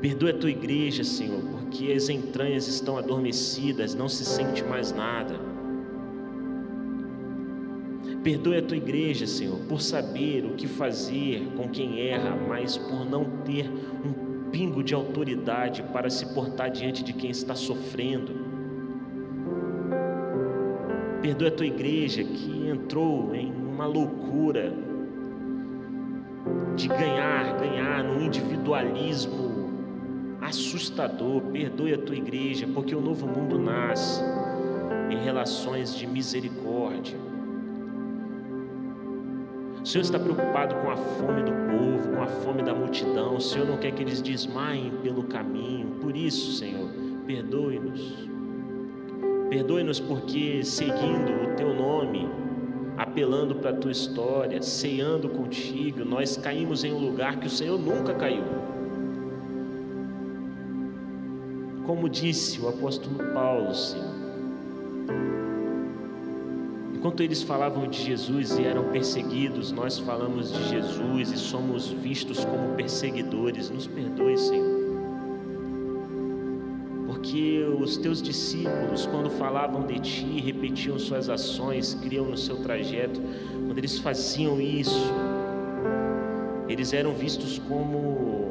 Perdoe 0.01 0.31
a 0.31 0.33
tua 0.33 0.49
igreja, 0.49 1.03
Senhor, 1.03 1.39
porque 1.51 1.91
as 1.93 2.09
entranhas 2.09 2.67
estão 2.67 2.97
adormecidas, 2.97 3.93
não 3.93 4.09
se 4.09 4.25
sente 4.25 4.63
mais 4.63 4.91
nada. 4.91 5.39
Perdoe 8.23 8.57
a 8.57 8.61
tua 8.63 8.77
igreja, 8.77 9.27
Senhor, 9.27 9.59
por 9.69 9.79
saber 9.79 10.43
o 10.43 10.55
que 10.55 10.67
fazer 10.67 11.47
com 11.55 11.69
quem 11.69 12.01
erra, 12.01 12.35
mas 12.35 12.77
por 12.77 13.05
não 13.07 13.25
ter 13.45 13.69
um 13.69 14.49
pingo 14.49 14.83
de 14.83 14.95
autoridade 14.95 15.83
para 15.93 16.09
se 16.09 16.33
portar 16.33 16.71
diante 16.71 17.03
de 17.03 17.13
quem 17.13 17.29
está 17.29 17.53
sofrendo. 17.53 18.31
Perdoa 21.21 21.49
a 21.49 21.51
tua 21.51 21.67
igreja 21.67 22.23
que 22.23 22.67
entrou 22.67 23.35
em 23.35 23.53
uma 23.53 23.85
loucura 23.85 24.73
de 26.75 26.87
ganhar, 26.87 27.59
ganhar 27.59 28.03
num 28.03 28.25
individualismo 28.25 29.50
assustador. 30.51 31.41
Perdoe 31.51 31.93
a 31.93 31.97
tua 31.97 32.15
igreja, 32.15 32.67
porque 32.73 32.95
o 32.95 33.01
novo 33.01 33.27
mundo 33.27 33.57
nasce 33.57 34.21
em 35.09 35.17
relações 35.17 35.95
de 35.95 36.05
misericórdia 36.07 37.31
o 39.81 39.85
Senhor 39.85 40.03
está 40.03 40.19
preocupado 40.19 40.75
com 40.75 40.91
a 40.91 40.95
fome 40.95 41.41
do 41.41 41.51
povo, 41.51 42.15
com 42.15 42.21
a 42.21 42.27
fome 42.27 42.61
da 42.61 42.71
multidão. 42.71 43.35
O 43.35 43.41
Senhor 43.41 43.67
não 43.67 43.77
quer 43.77 43.91
que 43.91 44.03
eles 44.03 44.21
desmaiem 44.21 44.91
pelo 45.01 45.23
caminho. 45.23 45.87
Por 45.99 46.15
isso, 46.15 46.53
Senhor, 46.53 46.87
perdoe-nos. 47.25 48.29
Perdoe-nos 49.49 49.99
porque, 49.99 50.63
seguindo 50.63 51.31
o 51.31 51.55
Teu 51.55 51.73
nome, 51.73 52.29
apelando 52.95 53.55
para 53.55 53.71
a 53.71 53.73
Tua 53.73 53.91
história, 53.91 54.61
ceando 54.61 55.27
contigo, 55.29 56.05
nós 56.05 56.37
caímos 56.37 56.83
em 56.83 56.93
um 56.93 56.99
lugar 56.99 57.39
que 57.39 57.47
o 57.47 57.49
Senhor 57.49 57.79
nunca 57.79 58.13
caiu. 58.13 58.43
Como 61.91 62.07
disse 62.07 62.57
o 62.61 62.69
apóstolo 62.69 63.17
Paulo, 63.33 63.75
Senhor, 63.75 64.15
Enquanto 66.95 67.21
eles 67.21 67.43
falavam 67.43 67.85
de 67.85 68.01
Jesus 68.01 68.57
e 68.57 68.63
eram 68.63 68.85
perseguidos, 68.91 69.73
nós 69.73 69.99
falamos 69.99 70.53
de 70.53 70.69
Jesus 70.69 71.31
e 71.33 71.37
somos 71.37 71.89
vistos 71.89 72.45
como 72.45 72.75
perseguidores. 72.75 73.69
Nos 73.69 73.87
perdoe, 73.87 74.37
Senhor. 74.37 74.79
Porque 77.07 77.65
os 77.77 77.97
teus 77.97 78.21
discípulos, 78.21 79.05
quando 79.07 79.29
falavam 79.29 79.85
de 79.85 79.99
ti, 79.99 80.39
repetiam 80.39 80.97
suas 80.97 81.27
ações, 81.27 81.93
criam 81.95 82.25
no 82.25 82.37
seu 82.37 82.55
trajeto, 82.63 83.19
quando 83.65 83.77
eles 83.77 83.99
faziam 83.99 84.61
isso, 84.61 85.11
eles 86.69 86.93
eram 86.93 87.13
vistos 87.13 87.59
como 87.59 88.50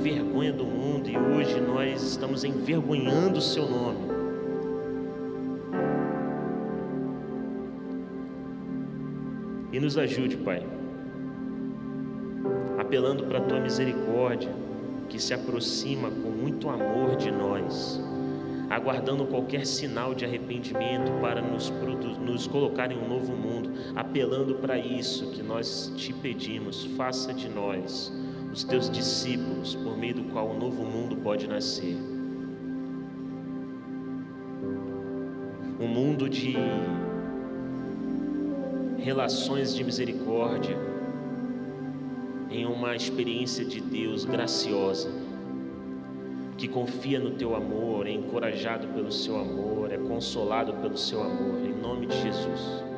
vergonha 0.00 0.52
do 0.52 0.64
mundo 0.64 1.08
e 1.10 1.16
hoje 1.16 1.60
nós 1.60 2.02
estamos 2.02 2.42
envergonhando 2.42 3.38
o 3.38 3.42
seu 3.42 3.68
nome. 3.68 4.08
E 9.72 9.78
nos 9.78 9.96
ajude, 9.98 10.36
Pai, 10.38 10.66
apelando 12.78 13.24
para 13.24 13.38
a 13.38 13.42
tua 13.42 13.60
misericórdia, 13.60 14.50
que 15.08 15.20
se 15.20 15.34
aproxima 15.34 16.10
com 16.10 16.30
muito 16.30 16.68
amor 16.68 17.16
de 17.16 17.30
nós, 17.30 18.00
aguardando 18.70 19.26
qualquer 19.26 19.66
sinal 19.66 20.14
de 20.14 20.24
arrependimento 20.24 21.12
para 21.20 21.42
nos, 21.42 21.70
nos 22.24 22.46
colocar 22.46 22.90
em 22.90 22.98
um 22.98 23.08
novo 23.08 23.32
mundo, 23.36 23.70
apelando 23.94 24.56
para 24.56 24.78
isso 24.78 25.30
que 25.30 25.42
nós 25.42 25.92
te 25.96 26.12
pedimos, 26.12 26.84
faça 26.96 27.34
de 27.34 27.48
nós 27.48 28.12
os 28.52 28.64
teus 28.64 28.90
discípulos, 28.90 29.74
por 29.76 29.96
meio 29.96 30.14
do 30.14 30.24
qual 30.24 30.48
o 30.48 30.58
novo 30.58 30.84
mundo 30.84 31.16
pode 31.16 31.46
nascer. 31.46 31.96
Um 35.80 35.86
mundo 35.86 36.28
de 36.28 36.56
relações 38.98 39.74
de 39.74 39.82
misericórdia, 39.82 40.76
em 42.50 42.66
uma 42.66 42.96
experiência 42.96 43.64
de 43.64 43.80
Deus 43.80 44.24
graciosa, 44.24 45.10
que 46.58 46.68
confia 46.68 47.18
no 47.18 47.30
teu 47.30 47.54
amor, 47.54 48.06
é 48.06 48.10
encorajado 48.10 48.88
pelo 48.88 49.10
seu 49.10 49.38
amor, 49.38 49.90
é 49.90 49.96
consolado 49.96 50.74
pelo 50.74 50.98
seu 50.98 51.22
amor, 51.22 51.64
em 51.64 51.72
nome 51.72 52.06
de 52.06 52.20
Jesus. 52.20 52.89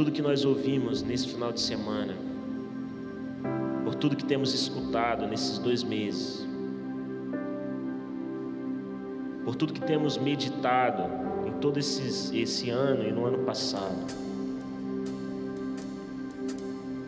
Tudo 0.00 0.12
que 0.12 0.22
nós 0.22 0.46
ouvimos 0.46 1.02
nesse 1.02 1.28
final 1.28 1.52
de 1.52 1.60
semana, 1.60 2.16
por 3.84 3.94
tudo 3.94 4.16
que 4.16 4.24
temos 4.24 4.54
escutado 4.54 5.26
nesses 5.26 5.58
dois 5.58 5.82
meses, 5.82 6.42
por 9.44 9.54
tudo 9.56 9.74
que 9.74 9.82
temos 9.82 10.16
meditado 10.16 11.02
todo 11.60 11.78
esses, 11.78 12.32
esse 12.32 12.70
ano 12.70 13.06
e 13.06 13.12
no 13.12 13.26
ano 13.26 13.44
passado. 13.44 14.06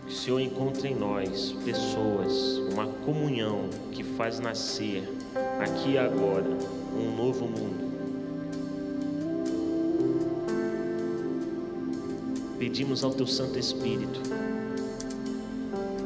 Que 0.07 0.13
o 0.13 0.15
Senhor 0.15 0.41
encontre 0.41 0.89
em 0.89 0.95
nós 0.95 1.57
pessoas, 1.65 2.59
uma 2.75 2.87
comunhão 3.07 3.71
que 3.91 4.05
faz 4.05 4.39
nascer 4.39 5.03
aqui 5.59 5.93
e 5.93 5.99
agora 5.99 6.51
um 6.95 7.17
novo 7.17 7.47
mundo. 7.47 7.92
Pedimos 12.63 13.03
ao 13.03 13.11
Teu 13.11 13.27
Santo 13.27 13.59
Espírito 13.59 14.21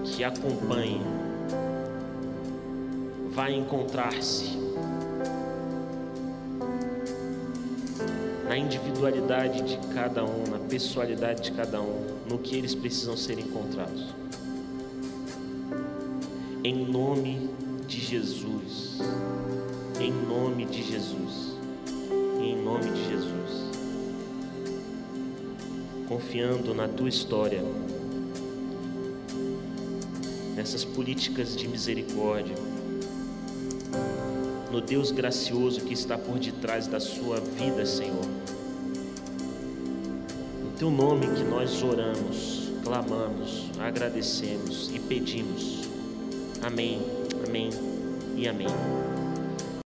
que 0.02 0.24
acompanhe, 0.24 1.02
vá 3.30 3.50
encontrar-se 3.50 4.56
na 8.48 8.56
individualidade 8.56 9.64
de 9.64 9.76
cada 9.92 10.24
um, 10.24 10.44
na 10.50 10.58
pessoalidade 10.58 11.42
de 11.42 11.52
cada 11.52 11.82
um, 11.82 12.06
no 12.26 12.38
que 12.38 12.56
eles 12.56 12.74
precisam 12.74 13.18
ser 13.18 13.38
encontrados. 13.38 14.14
Em 16.64 16.86
nome 16.86 17.50
de 17.86 18.00
Jesus. 18.00 18.98
Em 20.00 20.10
nome 20.10 20.64
de 20.64 20.82
Jesus. 20.82 21.54
Em 22.40 22.56
nome 22.56 22.92
de 22.92 23.08
Jesus. 23.10 23.65
Confiando 26.08 26.74
na 26.74 26.86
tua 26.88 27.08
história, 27.08 27.62
nessas 30.54 30.84
políticas 30.84 31.56
de 31.56 31.66
misericórdia, 31.68 32.56
no 34.70 34.80
Deus 34.80 35.10
gracioso 35.10 35.80
que 35.80 35.94
está 35.94 36.16
por 36.16 36.38
detrás 36.38 36.86
da 36.86 37.00
sua 37.00 37.40
vida, 37.40 37.84
Senhor 37.84 38.24
teu 40.78 40.90
nome 40.90 41.26
que 41.28 41.42
nós 41.42 41.82
oramos, 41.82 42.70
clamamos, 42.84 43.70
agradecemos 43.78 44.90
e 44.94 45.00
pedimos. 45.00 45.88
Amém, 46.62 47.00
amém 47.46 47.70
e 48.36 48.46
amém. 48.46 48.68